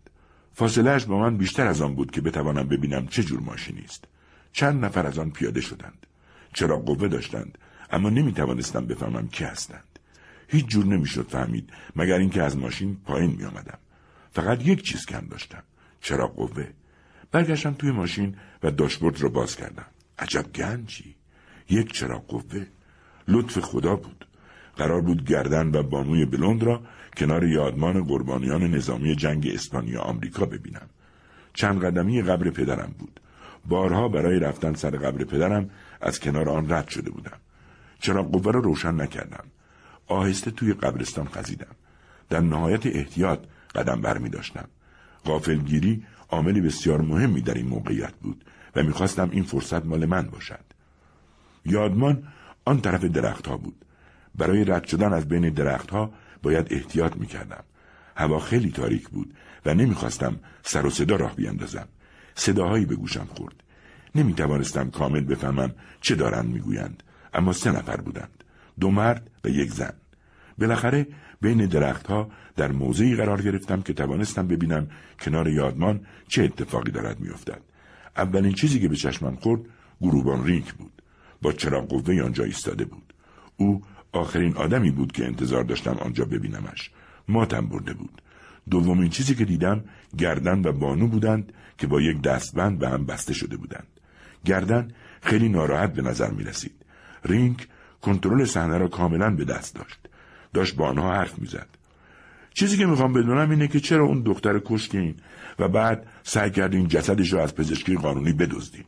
فاصلهش 0.53 1.05
با 1.05 1.19
من 1.19 1.37
بیشتر 1.37 1.67
از 1.67 1.81
آن 1.81 1.95
بود 1.95 2.11
که 2.11 2.21
بتوانم 2.21 2.67
ببینم 2.67 3.07
چه 3.07 3.23
جور 3.23 3.39
ماشینی 3.39 3.81
است. 3.81 4.05
چند 4.53 4.85
نفر 4.85 5.07
از 5.07 5.19
آن 5.19 5.29
پیاده 5.29 5.61
شدند. 5.61 6.07
چرا 6.53 6.77
قوه 6.77 7.07
داشتند 7.07 7.57
اما 7.91 8.09
نمی 8.09 8.33
توانستم 8.33 8.85
بفهمم 8.85 9.27
کی 9.27 9.43
هستند. 9.43 9.99
هیچ 10.47 10.65
جور 10.65 10.85
نمی‌شد 10.85 11.27
فهمید 11.27 11.69
مگر 11.95 12.17
اینکه 12.17 12.43
از 12.43 12.57
ماشین 12.57 12.97
پایین 13.05 13.35
می 13.37 13.45
آمدم. 13.45 13.77
فقط 14.31 14.67
یک 14.67 14.83
چیز 14.83 15.05
کم 15.05 15.27
داشتم. 15.27 15.63
چرا 16.01 16.27
قوه؟ 16.27 16.67
برگشتم 17.31 17.73
توی 17.73 17.91
ماشین 17.91 18.35
و 18.63 18.71
داشبورد 18.71 19.21
را 19.21 19.29
باز 19.29 19.55
کردم. 19.55 19.85
عجب 20.19 20.45
گنجی. 20.55 21.15
یک 21.69 21.93
چراغ 21.93 22.27
قوه. 22.27 22.65
لطف 23.27 23.59
خدا 23.59 23.95
بود. 23.95 24.27
قرار 24.75 25.01
بود 25.01 25.25
گردن 25.25 25.67
و 25.75 25.83
بانوی 25.83 26.25
بلوند 26.25 26.63
را 26.63 26.81
کنار 27.17 27.43
یادمان 27.43 28.03
قربانیان 28.03 28.63
نظامی 28.63 29.15
جنگ 29.15 29.47
اسپانیا 29.53 30.01
آمریکا 30.01 30.45
ببینم. 30.45 30.89
چند 31.53 31.85
قدمی 31.85 32.21
قبر 32.21 32.49
پدرم 32.49 32.95
بود. 32.99 33.19
بارها 33.65 34.07
برای 34.07 34.39
رفتن 34.39 34.73
سر 34.73 34.89
قبر 34.89 35.23
پدرم 35.23 35.69
از 36.01 36.19
کنار 36.19 36.49
آن 36.49 36.71
رد 36.71 36.87
شده 36.87 37.11
بودم. 37.11 37.37
چراغ 37.99 38.31
قوه 38.31 38.51
را 38.51 38.59
روشن 38.59 39.01
نکردم. 39.01 39.43
آهسته 40.07 40.51
توی 40.51 40.73
قبرستان 40.73 41.27
خزیدم. 41.27 41.75
در 42.29 42.39
نهایت 42.39 42.85
احتیاط 42.85 43.39
قدم 43.75 44.01
بر 44.01 44.17
می 44.17 44.29
داشتم. 44.29 44.67
غافلگیری 45.25 46.03
عاملی 46.29 46.61
بسیار 46.61 47.01
مهمی 47.01 47.41
در 47.41 47.53
این 47.53 47.67
موقعیت 47.67 48.13
بود 48.13 48.45
و 48.75 48.83
می‌خواستم 48.83 49.29
این 49.31 49.43
فرصت 49.43 49.85
مال 49.85 50.05
من 50.05 50.21
باشد. 50.21 50.65
یادمان 51.65 52.23
آن 52.65 52.81
طرف 52.81 53.03
درختها 53.03 53.57
بود. 53.57 53.85
برای 54.35 54.63
رد 54.63 54.85
شدن 54.85 55.13
از 55.13 55.27
بین 55.27 55.49
درختها 55.49 56.13
باید 56.43 56.67
احتیاط 56.73 57.15
می‌کردم. 57.15 57.63
هوا 58.15 58.39
خیلی 58.39 58.71
تاریک 58.71 59.09
بود 59.09 59.33
و 59.65 59.73
نمی‌خواستم 59.73 60.39
سر 60.63 60.85
و 60.85 60.89
صدا 60.89 61.15
راه 61.15 61.35
بیاندازم. 61.35 61.87
صداهایی 62.35 62.85
به 62.85 62.95
گوشم 62.95 63.27
خورد. 63.35 63.63
نمی 64.15 64.33
توانستم 64.33 64.89
کامل 64.89 65.21
بفهمم 65.21 65.73
چه 66.01 66.15
دارند 66.15 66.49
می‌گویند 66.53 67.03
اما 67.33 67.53
سه 67.53 67.71
نفر 67.71 68.01
بودند 68.01 68.43
دو 68.79 68.91
مرد 68.91 69.29
و 69.43 69.49
یک 69.49 69.71
زن 69.71 69.93
بالاخره 70.57 71.07
بین 71.41 71.65
درختها 71.65 72.29
در 72.55 72.71
موضعی 72.71 73.15
قرار 73.15 73.41
گرفتم 73.41 73.81
که 73.81 73.93
توانستم 73.93 74.47
ببینم 74.47 74.87
کنار 75.19 75.47
یادمان 75.47 76.05
چه 76.27 76.43
اتفاقی 76.43 76.91
دارد 76.91 77.19
میافتد 77.19 77.61
اولین 78.17 78.53
چیزی 78.53 78.79
که 78.79 78.87
به 78.87 78.95
چشمم 78.95 79.35
خورد 79.35 79.61
گروبان 80.01 80.45
رینک 80.45 80.73
بود 80.73 81.01
با 81.41 81.51
چراغ 81.51 81.87
قوه 81.87 82.21
آنجا 82.21 82.43
ایستاده 82.43 82.85
بود 82.85 83.13
او 83.57 83.81
آخرین 84.11 84.57
آدمی 84.57 84.91
بود 84.91 85.11
که 85.11 85.25
انتظار 85.25 85.63
داشتم 85.63 85.97
آنجا 86.01 86.25
ببینمش. 86.25 86.91
ماتم 87.27 87.65
برده 87.67 87.93
بود. 87.93 88.21
دومین 88.69 89.09
چیزی 89.09 89.35
که 89.35 89.45
دیدم 89.45 89.83
گردن 90.17 90.61
و 90.65 90.71
بانو 90.71 91.07
بودند 91.07 91.53
که 91.77 91.87
با 91.87 92.01
یک 92.01 92.21
دستبند 92.21 92.79
به 92.79 92.89
هم 92.89 93.05
بسته 93.05 93.33
شده 93.33 93.57
بودند. 93.57 93.87
گردن 94.45 94.91
خیلی 95.21 95.49
ناراحت 95.49 95.93
به 95.93 96.01
نظر 96.01 96.31
می 96.31 96.43
رسید 96.43 96.85
رینک 97.25 97.67
کنترل 98.01 98.45
صحنه 98.45 98.77
را 98.77 98.87
کاملا 98.87 99.35
به 99.35 99.45
دست 99.45 99.75
داشت. 99.75 99.99
داشت 100.53 100.75
با 100.75 100.87
آنها 100.87 101.13
حرف 101.13 101.39
می‌زد. 101.39 101.67
چیزی 102.53 102.77
که 102.77 102.85
می‌خوام 102.85 103.13
بدونم 103.13 103.49
اینه 103.49 103.67
که 103.67 103.79
چرا 103.79 104.05
اون 104.05 104.21
دختر 104.21 104.61
کشتین 104.65 105.15
و 105.59 105.67
بعد 105.67 106.07
سعی 106.23 106.51
کردین 106.51 106.87
جسدش 106.87 107.33
رو 107.33 107.39
از 107.39 107.55
پزشکی 107.55 107.95
قانونی 107.95 108.33
بدزدین. 108.33 108.85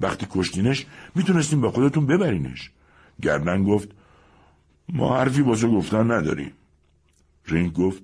وقتی 0.00 0.26
کشتینش 0.30 0.86
می‌تونستیم 1.14 1.60
با 1.60 1.70
خودتون 1.70 2.06
ببرینش. 2.06 2.70
گردن 3.22 3.64
گفت 3.64 3.88
ما 4.88 5.16
حرفی 5.16 5.42
واسه 5.42 5.68
گفتن 5.68 6.10
نداریم. 6.10 6.52
رینگ 7.46 7.72
گفت 7.72 8.02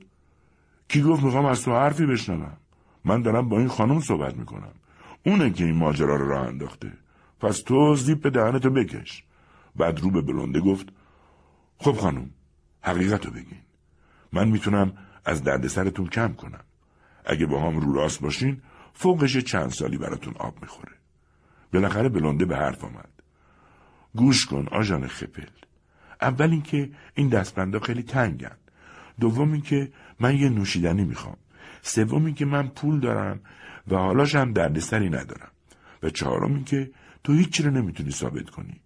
کی 0.89 1.03
گفت 1.03 1.23
می‌خوام 1.23 1.45
از 1.45 1.63
تو 1.63 1.73
حرفی 1.73 2.07
بشنوم؟ 2.07 2.57
من 3.05 3.23
دارم 3.23 3.49
با 3.49 3.59
این 3.59 3.69
خانم 3.69 4.01
صحبت 4.01 4.37
می‌کنم. 4.37 4.73
اونه 5.27 5.51
که 5.51 5.65
این 5.65 5.77
ماجرا 5.77 6.17
رو 6.17 6.29
راه 6.29 6.47
انداخته. 6.47 6.93
پس 7.41 7.63
تو 7.63 7.95
زیپ 7.95 8.27
دهنتو 8.27 8.71
بکش. 8.71 9.25
بعد 9.77 10.01
رو 10.01 10.11
به 10.11 10.21
بلنده 10.21 10.61
گفت 10.61 10.89
خب 11.79 11.93
خانم 11.93 12.31
حقیقت 12.83 13.27
رو 13.27 13.33
بگین. 13.33 13.63
من 14.33 14.49
می‌تونم 14.49 14.93
از 15.25 15.45
دردسرتون 15.45 16.07
کم 16.07 16.33
کنم. 16.33 16.65
اگه 17.25 17.47
با 17.47 17.63
هم 17.63 17.81
رو 17.81 17.93
راست 17.93 18.21
باشین 18.21 18.63
فوقش 18.95 19.37
چند 19.37 19.71
سالی 19.71 19.99
براتون 19.99 20.35
آب 20.39 20.55
می‌خوره. 20.63 20.93
بالاخره 21.73 22.09
بلنده 22.09 22.45
به 22.45 22.57
حرف 22.57 22.85
آمد. 22.85 23.13
گوش 24.15 24.47
کن 24.47 24.67
آژان 24.71 25.07
خپل. 25.07 25.47
اول 26.21 26.51
اینکه 26.51 26.91
این 27.15 27.29
دستبندا 27.29 27.81
خیلی 27.81 28.03
تنگن. 28.03 28.57
دوم 29.21 29.53
اینکه 29.53 29.93
من 30.21 30.37
یه 30.37 30.49
نوشیدنی 30.49 31.05
می‌خوام. 31.05 31.37
سوم 31.83 32.25
اینکه 32.25 32.45
من 32.45 32.69
پول 32.69 33.01
دارم 33.01 33.41
و 33.89 33.97
حالاش 33.97 34.35
هم 34.35 34.53
دردسری 34.53 35.09
ندارم. 35.09 35.51
و 36.03 36.11
چهارم 36.11 36.55
اینکه 36.55 36.91
تو 37.25 37.33
هیچی 37.33 37.63
رو 37.63 37.71
نمی‌تونی 37.71 38.11
ثابت 38.11 38.51
کنی. 38.51 38.81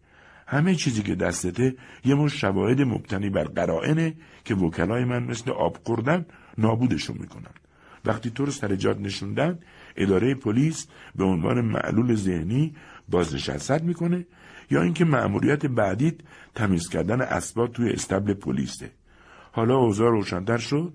همه 0.47 0.75
چیزی 0.75 1.03
که 1.03 1.15
دستته 1.15 1.75
یه 2.05 2.15
مش 2.15 2.41
شواهد 2.41 2.81
مبتنی 2.81 3.31
بر 3.31 3.45
قرائنه 3.45 4.15
که 4.45 4.55
وکلای 4.55 5.05
من 5.05 5.23
مثل 5.23 5.51
آب 5.51 5.79
خوردن 5.85 6.27
نابودشون 6.59 7.17
می‌کنن. 7.21 7.55
وقتی 8.05 8.31
تو 8.31 8.45
رو 8.45 8.51
سر 8.51 8.77
جاد 8.77 9.01
نشوندن 9.01 9.59
اداره 9.97 10.35
پلیس 10.35 10.87
به 11.15 11.25
عنوان 11.25 11.61
معلول 11.61 12.15
ذهنی 12.15 12.75
بازنشست 13.09 13.83
می‌کنه 13.83 14.27
یا 14.71 14.83
اینکه 14.83 15.05
مأموریت 15.05 15.67
بعدیت 15.67 16.15
تمیز 16.55 16.89
کردن 16.89 17.21
اسباب 17.21 17.73
توی 17.73 17.91
استبل 17.91 18.35
پلیسه. 18.35 18.91
حالا 19.53 19.77
اوضاع 19.77 20.11
روشنتر 20.11 20.59
شد؟ 20.59 20.93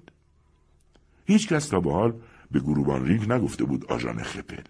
هیچ 1.25 1.47
کس 1.47 1.67
تا 1.67 1.79
به 1.79 1.91
حال 1.91 2.13
به 2.51 2.59
گروبان 2.59 3.05
رینگ 3.05 3.31
نگفته 3.31 3.63
بود 3.63 3.85
آژان 3.85 4.23
خپل. 4.23 4.63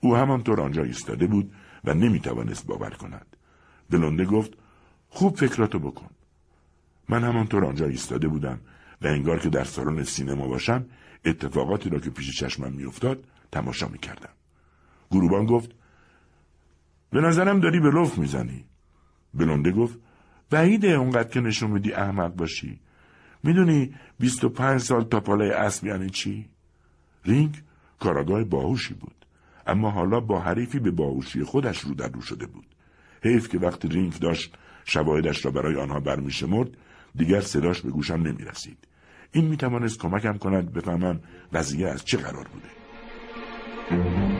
او 0.00 0.16
همانطور 0.16 0.60
آنجا 0.60 0.82
ایستاده 0.82 1.26
بود 1.26 1.52
و 1.84 1.94
نمی‌توانست 1.94 2.66
باور 2.66 2.90
کند. 2.90 3.36
بلونده 3.90 4.24
گفت 4.24 4.52
خوب 5.08 5.36
فکراتو 5.36 5.78
بکن. 5.78 6.10
من 7.08 7.24
همانطور 7.24 7.64
آنجا 7.64 7.86
ایستاده 7.86 8.28
بودم 8.28 8.60
و 9.02 9.06
انگار 9.06 9.38
که 9.38 9.48
در 9.48 9.64
سالن 9.64 10.04
سینما 10.04 10.48
باشم 10.48 10.86
اتفاقاتی 11.24 11.90
را 11.90 11.98
که 11.98 12.10
پیش 12.10 12.38
چشمم 12.38 12.72
میافتاد 12.72 13.24
تماشا 13.52 13.88
می‌کردم. 13.88 14.30
گروبان 15.10 15.46
گفت 15.46 15.70
به 17.10 17.20
نظرم 17.20 17.60
داری 17.60 17.80
به 17.80 17.90
لف 17.90 18.18
می‌زنی. 18.18 18.64
بلونده 19.34 19.72
گفت 19.72 19.98
بعیده 20.50 20.88
اونقدر 20.88 21.28
که 21.28 21.40
نشون 21.40 21.70
میدی 21.70 21.92
احمق 21.92 22.34
باشی. 22.34 22.80
می‌دونی 23.42 23.94
بیست 24.18 24.44
و 24.44 24.48
پنج 24.48 24.80
سال 24.80 25.04
تا 25.04 25.20
پالای 25.20 25.50
اسب 25.50 25.86
یعنی 25.86 26.10
چی؟ 26.10 26.48
رینگ 27.24 27.62
کاراگاه 27.98 28.44
باهوشی 28.44 28.94
بود. 28.94 29.26
اما 29.66 29.90
حالا 29.90 30.20
با 30.20 30.40
حریفی 30.40 30.78
به 30.78 30.90
باهوشی 30.90 31.44
خودش 31.44 31.80
رو 31.80 31.94
در 31.94 32.08
رو 32.08 32.20
شده 32.20 32.46
بود. 32.46 32.66
حیف 33.22 33.48
که 33.48 33.58
وقتی 33.58 33.88
رینگ 33.88 34.18
داشت 34.18 34.54
شواهدش 34.84 35.44
را 35.44 35.50
برای 35.50 35.76
آنها 35.76 36.00
برمیشمرد 36.00 36.68
دیگر 37.14 37.40
صداش 37.40 37.80
به 37.80 37.90
گوشم 37.90 38.14
نمی‌رسید. 38.14 38.78
این 39.32 39.44
می‌توانست 39.44 40.00
کمکم 40.00 40.36
کند 40.36 40.72
بفهمم 40.72 41.20
وضعیه 41.52 41.88
از 41.88 42.04
چه 42.04 42.16
قرار 42.16 42.48
بوده. 42.48 44.39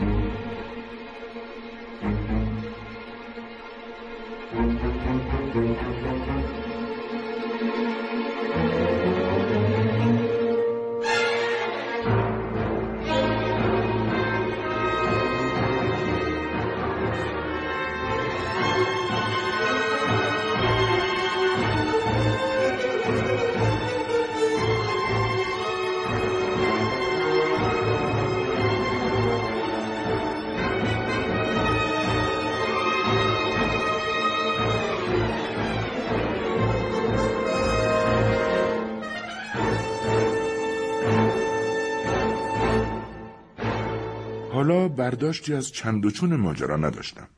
حالا 44.70 44.88
برداشتی 44.88 45.54
از 45.54 45.72
چند 45.72 46.06
و 46.06 46.10
چون 46.10 46.36
ماجرا 46.36 46.76
نداشتم. 46.76 47.28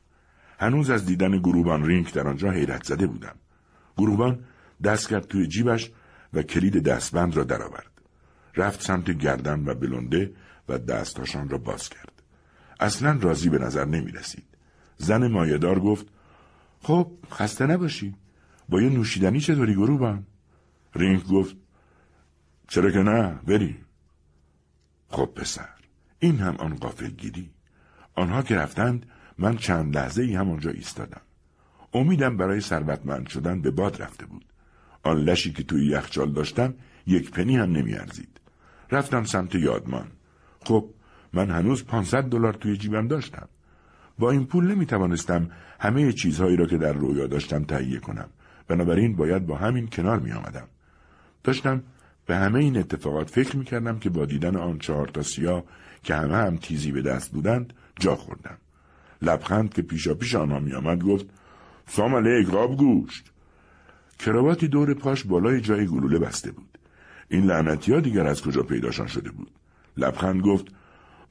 هنوز 0.59 0.89
از 0.89 1.05
دیدن 1.05 1.39
گروبان 1.39 1.85
رینگ 1.85 2.11
در 2.11 2.27
آنجا 2.27 2.51
حیرت 2.51 2.83
زده 2.83 3.07
بودم. 3.07 3.35
گروبان 3.97 4.39
دست 4.83 5.09
کرد 5.09 5.27
توی 5.27 5.47
جیبش 5.47 5.91
و 6.33 6.41
کلید 6.41 6.83
دستبند 6.83 7.35
را 7.35 7.43
درآورد. 7.43 7.91
رفت 8.55 8.81
سمت 8.81 9.11
گردن 9.11 9.65
و 9.65 9.73
بلنده 9.75 10.33
و 10.69 10.77
دستهاشان 10.77 11.49
را 11.49 11.57
باز 11.57 11.89
کرد. 11.89 12.23
اصلا 12.79 13.19
راضی 13.21 13.49
به 13.49 13.57
نظر 13.57 13.85
نمی 13.85 14.11
رسید. 14.11 14.45
زن 14.97 15.27
مایدار 15.27 15.79
گفت 15.79 16.07
خب 16.81 17.11
خسته 17.31 17.65
نباشی. 17.65 18.15
با 18.69 18.81
یه 18.81 18.89
نوشیدنی 18.89 19.39
چطوری 19.39 19.73
گروبان؟ 19.73 20.25
رینگ 20.95 21.23
گفت 21.27 21.55
چرا 22.67 22.91
که 22.91 22.99
نه 22.99 23.39
بری. 23.47 23.77
خب 25.09 25.25
پسر 25.25 25.72
این 26.23 26.39
هم 26.39 26.55
آن 26.55 26.77
گیری. 27.17 27.49
آنها 28.15 28.41
که 28.41 28.55
رفتند 28.55 29.05
من 29.37 29.57
چند 29.57 29.97
لحظه 29.97 30.23
ای 30.23 30.35
همانجا 30.35 30.71
ایستادم. 30.71 31.21
امیدم 31.93 32.37
برای 32.37 32.61
ثروتمند 32.61 33.27
شدن 33.27 33.61
به 33.61 33.71
باد 33.71 34.01
رفته 34.01 34.25
بود. 34.25 34.45
آن 35.03 35.17
لشی 35.17 35.53
که 35.53 35.63
توی 35.63 35.85
یخچال 35.85 36.31
داشتم 36.31 36.73
یک 37.07 37.31
پنی 37.31 37.57
هم 37.57 37.71
نمیارزید. 37.71 38.39
رفتم 38.91 39.23
سمت 39.23 39.55
یادمان. 39.55 40.07
خب 40.65 40.89
من 41.33 41.49
هنوز 41.49 41.85
500 41.85 42.23
دلار 42.23 42.53
توی 42.53 42.77
جیبم 42.77 43.07
داشتم. 43.07 43.47
با 44.19 44.31
این 44.31 44.45
پول 44.45 44.71
نمی 44.71 44.85
توانستم 44.85 45.49
همه 45.79 46.13
چیزهایی 46.13 46.57
را 46.57 46.65
که 46.65 46.77
در 46.77 46.93
رویا 46.93 47.27
داشتم 47.27 47.63
تهیه 47.63 47.99
کنم. 47.99 48.29
بنابراین 48.67 49.15
باید 49.15 49.45
با 49.45 49.57
همین 49.57 49.87
کنار 49.87 50.19
می 50.19 50.31
آمدم. 50.31 50.67
داشتم 51.43 51.83
به 52.25 52.35
همه 52.35 52.59
این 52.59 52.77
اتفاقات 52.77 53.29
فکر 53.29 53.57
می 53.57 53.65
کردم 53.65 53.99
که 53.99 54.09
با 54.09 54.25
دیدن 54.25 54.55
آن 54.55 54.79
چهار 54.79 55.07
تا 55.07 55.21
سیاه 55.21 55.63
که 56.03 56.15
همه 56.15 56.35
هم 56.35 56.57
تیزی 56.57 56.91
به 56.91 57.01
دست 57.01 57.31
بودند 57.31 57.73
جا 57.99 58.15
خوردم. 58.15 58.57
لبخند 59.21 59.73
که 59.73 59.81
پیشا 59.81 60.13
پیش 60.13 60.35
آنها 60.35 60.59
می 60.59 60.73
آمد 60.73 61.03
گفت 61.03 61.25
سام 61.87 62.15
علیک 62.15 62.47
راب 62.53 62.77
گوشت. 62.77 63.31
کراواتی 64.19 64.67
دور 64.67 64.93
پاش 64.93 65.23
بالای 65.23 65.61
جای 65.61 65.85
گلوله 65.85 66.19
بسته 66.19 66.51
بود. 66.51 66.77
این 67.29 67.45
لعنتی 67.45 67.93
ها 67.93 67.99
دیگر 67.99 68.27
از 68.27 68.41
کجا 68.41 68.63
پیداشان 68.63 69.07
شده 69.07 69.31
بود؟ 69.31 69.51
لبخند 69.97 70.41
گفت 70.41 70.65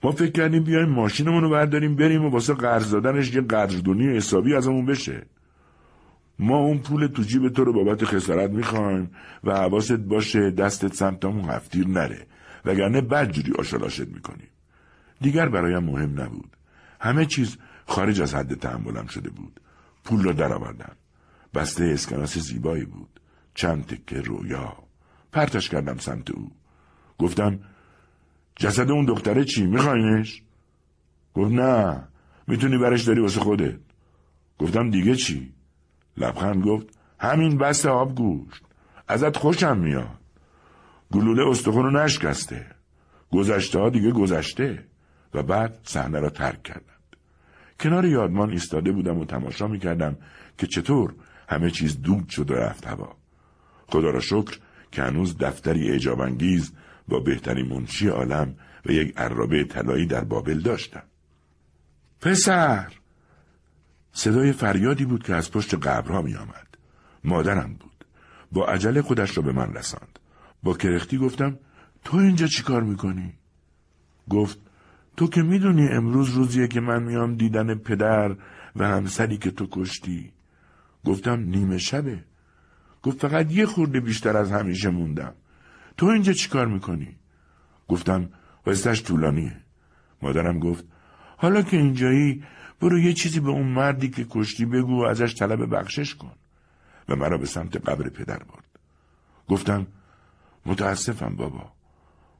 ما 0.03 0.13
فکر 0.13 0.31
کردیم 0.31 0.65
بیایم 0.65 0.89
ماشینمون 0.89 1.43
رو 1.43 1.51
برداریم 1.51 1.97
بریم 1.97 2.25
و 2.25 2.31
واسه 2.31 2.55
قرض 2.55 2.91
دادنش 2.91 3.35
یه 3.35 3.41
قدردونی 3.41 4.17
حسابی 4.17 4.55
ازمون 4.55 4.87
بشه. 4.87 5.27
ما 6.39 6.57
اون 6.57 6.79
پول 6.79 7.07
تو 7.07 7.23
جیب 7.23 7.49
تو 7.49 7.65
رو 7.65 7.73
بابت 7.73 8.05
خسارت 8.05 8.51
می‌خوایم 8.51 9.11
و 9.45 9.55
حواست 9.55 9.93
باشه 9.93 10.51
دستت 10.51 10.95
سمتمون 10.95 11.45
هفتیر 11.45 11.89
نره 11.89 12.27
وگرنه 12.65 13.01
بدجوری 13.01 13.53
آشلاشت 13.59 14.09
می‌کنیم 14.09 14.49
دیگر 15.23 15.49
برایم 15.49 15.85
مهم 15.85 16.21
نبود. 16.21 16.57
همه 17.01 17.27
چیز 17.27 17.57
خارج 17.87 18.21
از 18.21 18.35
حد 18.35 18.55
تحملم 18.55 19.07
شده 19.07 19.31
بود. 19.31 19.61
پول 20.05 20.23
را 20.23 20.33
درآوردم. 20.33 20.97
بسته 21.55 21.85
اسکناس 21.85 22.39
زیبایی 22.39 22.85
بود. 22.85 23.21
چند 23.55 23.87
تکه 23.87 24.21
رویا. 24.21 24.77
پرتش 25.33 25.69
کردم 25.69 25.97
سمت 25.97 26.31
او. 26.31 26.51
گفتم 27.19 27.61
جسد 28.57 28.91
اون 28.91 29.05
دختره 29.05 29.45
چی؟ 29.45 29.67
میخواینش 29.67 30.43
گفت 31.35 31.53
نه. 31.53 32.09
می‌تونی 32.47 32.79
برش 32.79 33.03
داری 33.03 33.21
واسه 33.21 33.41
خودت. 33.41 33.81
گفتم 34.59 34.91
دیگه 34.91 35.17
چی؟ 35.17 35.53
لبخند 36.17 36.65
گفت 36.65 36.87
همین 37.21 37.59
بست 37.59 37.87
آب 37.87 38.15
گوشت. 38.15 38.63
ازت 39.09 39.37
خوشم 39.37 39.79
میاد. 39.79 40.19
گلوله 41.13 41.49
استخون 41.49 41.85
رو 41.85 41.91
نشکسته. 41.91 42.67
گذشته 43.33 43.79
ها 43.79 43.91
دیگه 43.91 44.11
گذشته. 44.11 44.85
و 45.35 45.43
بعد 45.43 45.79
صحنه 45.85 46.21
را 46.21 46.31
ترک 46.31 46.63
کردند 46.63 47.17
کنار 47.81 48.05
یادمان 48.05 48.51
ایستاده 48.51 48.93
بودم 48.93 49.19
و 49.19 49.25
تماشا 49.25 49.67
می‌کردم 49.67 50.17
که 50.59 50.67
چطور 50.67 51.15
همه 51.49 51.71
چیز 51.71 52.03
دود 52.03 52.29
شد 52.29 52.51
و 52.51 52.55
رفت 52.55 52.87
هوا 52.87 53.17
خدا 53.89 54.11
را 54.11 54.21
شکر 54.21 54.59
که 54.93 55.03
هنوز 55.03 55.39
دفتری 55.39 55.91
اعجابانگیز 55.91 56.73
با 57.09 57.21
بهترین 57.21 57.67
منشی 57.67 58.09
عالم 58.09 58.55
و 58.87 58.93
یک 58.93 59.15
عرابه 59.17 59.65
طلایی 59.65 60.07
در 60.07 60.25
بابل 60.25 60.61
داشتم 60.61 61.03
پسر 62.21 62.93
صدای 64.13 64.53
فریادی 64.53 65.05
بود 65.05 65.23
که 65.23 65.35
از 65.35 65.51
پشت 65.51 65.75
قبرها 65.75 66.23
می 66.23 66.35
آمد. 66.35 66.67
مادرم 67.25 67.75
بود. 67.75 68.05
با 68.53 68.67
عجله 68.67 69.03
خودش 69.03 69.37
را 69.37 69.43
به 69.43 69.53
من 69.53 69.75
رساند. 69.75 70.19
با 70.63 70.75
کرختی 70.75 71.19
گفتم 71.19 71.59
تو 72.05 72.17
اینجا 72.17 72.47
چیکار 72.47 72.83
می‌کنی؟ 72.83 73.35
گفت 74.31 74.59
تو 75.17 75.27
که 75.27 75.43
می‌دونی 75.43 75.89
امروز 75.89 76.31
روزیه 76.31 76.69
که 76.69 76.81
من 76.81 77.03
میام 77.03 77.35
دیدن 77.35 77.75
پدر 77.75 78.37
و 78.77 78.89
همسری 78.89 79.37
که 79.37 79.51
تو 79.51 79.67
کشتی. 79.71 80.33
گفتم 81.05 81.41
نیمه 81.41 81.79
شبه. 81.79 82.25
گفت 83.03 83.19
فقط 83.29 83.53
یه 83.53 83.67
خورده 83.67 84.01
بیشتر 84.01 84.37
از 84.37 84.53
همیشه 84.53 84.91
موندم. 84.91 85.35
تو 85.97 86.07
اینجا 86.07 86.33
چیکار 86.33 86.67
می‌کنی؟ 86.67 87.17
گفتم 87.89 88.29
قصدش 88.67 89.03
طولانیه. 89.03 89.57
مادرم 90.23 90.59
گفت 90.59 90.85
حالا 91.37 91.63
که 91.63 91.77
اینجایی 91.77 92.45
برو 92.81 92.99
یه 92.99 93.13
چیزی 93.13 93.41
به 93.41 93.51
اون 93.51 93.67
مردی 93.67 94.09
که 94.11 94.27
کشتی 94.31 94.67
بگو 94.67 95.03
و 95.03 95.05
ازش 95.05 95.35
طلب 95.35 95.77
بخشش 95.77 96.15
کن 96.15 96.33
و 97.09 97.17
مرا 97.17 97.39
به 97.39 97.47
سمت 97.47 97.77
قبر 97.89 98.09
پدر 98.09 98.39
برد 98.39 98.65
گفتم 99.49 99.87
متاسفم 100.67 101.37
بابا 101.37 101.73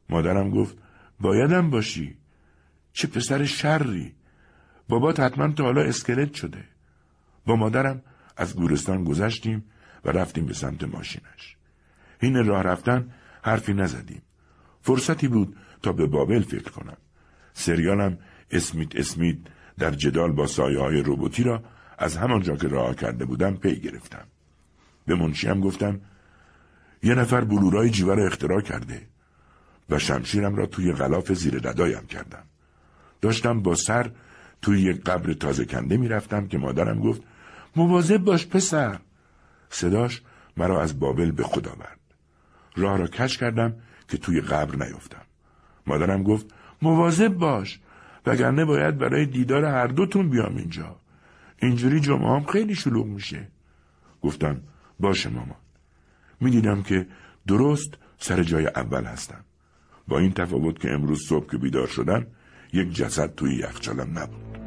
مادرم 0.09 0.51
گفت 0.51 0.79
بایدم 1.21 1.71
باشی 1.71 2.17
چه 2.93 3.09
پسر 3.09 3.45
شری. 3.45 4.15
بابات 4.89 5.21
حتما 5.21 5.53
تا 5.53 5.65
حالا 5.65 5.83
اسکلت 5.83 6.35
شده. 6.35 6.65
با 7.47 7.57
مادرم 7.57 8.03
از 8.37 8.57
گورستان 8.57 9.05
گذشتیم 9.05 9.65
و 10.05 10.11
رفتیم 10.11 10.47
به 10.47 10.55
سمت 10.55 10.85
ماشینش. 10.85 11.57
این 12.21 12.47
راه 12.47 12.63
رفتن 12.63 13.11
حرفی 13.43 13.75
نزدیم. 13.75 14.23
فرصتی 14.81 15.29
بود 15.29 15.57
تا 15.83 15.93
به 15.93 16.07
بابل 16.07 16.43
فکر 16.43 16.71
کنم. 16.71 16.97
سریالم 17.53 18.19
اسمیت 18.51 18.97
اسمیت 18.97 19.37
در 19.79 19.91
جدال 19.91 20.33
با 20.33 20.47
سایه 20.47 20.79
های 20.79 21.03
روبوتی 21.03 21.43
را 21.43 21.63
از 21.99 22.17
همانجا 22.17 22.57
که 22.57 22.69
راه 22.69 22.95
کرده 22.95 23.25
بودم 23.25 23.57
پی 23.57 23.81
گرفتم. 23.81 24.27
به 25.07 25.15
منشیم 25.15 25.61
گفتم 25.61 26.01
یه 27.03 27.15
نفر 27.15 27.45
بلورای 27.45 27.91
جیوه 27.91 28.15
را 28.15 28.27
اختراع 28.27 28.61
کرده 28.61 29.07
و 29.91 29.99
شمشیرم 29.99 30.55
را 30.57 30.67
توی 30.67 30.93
غلاف 30.93 31.33
زیر 31.33 31.59
ددایم 31.59 32.07
کردم. 32.07 32.45
داشتم 33.23 33.63
با 33.63 33.75
سر 33.75 34.11
توی 34.63 34.81
یک 34.81 35.05
قبر 35.05 35.33
تازه 35.33 35.65
کنده 35.65 35.97
می‌رفتم 35.97 36.47
که 36.47 36.59
مادرم 36.59 37.01
گفت 37.01 37.23
مواظب 37.77 38.19
باش 38.19 38.47
پسر. 38.47 38.99
صداش 39.71 40.23
مرا 40.57 40.83
از 40.83 41.01
بابل 41.01 41.31
به 41.31 41.43
خدا 41.43 41.75
برد. 41.75 42.01
راه 42.77 42.99
را 42.99 43.07
کش 43.07 43.39
کردم 43.39 43.75
که 44.09 44.19
توی 44.19 44.41
قبر 44.41 44.77
نیفتم. 44.87 45.23
مادرم 45.87 46.23
گفت 46.23 46.47
مواظب 46.83 47.29
باش 47.29 47.81
وگرنه 48.27 48.65
باید 48.65 48.99
برای 48.99 49.27
دیدار 49.27 49.65
هر 49.65 49.87
دوتون 49.87 50.29
بیام 50.29 50.57
اینجا 50.57 50.97
اینجوری 51.59 52.01
جمعه 52.01 52.29
هم 52.29 52.45
خیلی 52.45 52.75
شلوغ 52.75 53.07
میشه 53.07 53.49
گفتم 54.23 54.61
باشه 55.01 55.31
مامان 55.31 55.57
می‌دیدم 56.41 56.83
که 56.83 57.07
درست 57.47 57.95
سر 58.19 58.43
جای 58.43 58.67
اول 58.67 59.05
هستم 59.05 59.45
با 60.09 60.19
این 60.19 60.33
تفاوت 60.33 60.79
که 60.81 60.91
امروز 60.91 61.27
صبح 61.29 61.51
که 61.51 61.59
بیدار 61.59 61.87
شدم 61.87 62.27
یک 62.73 62.93
جسد 62.93 63.35
توی 63.35 63.55
یخچالم 63.55 64.19
نبود. 64.19 64.62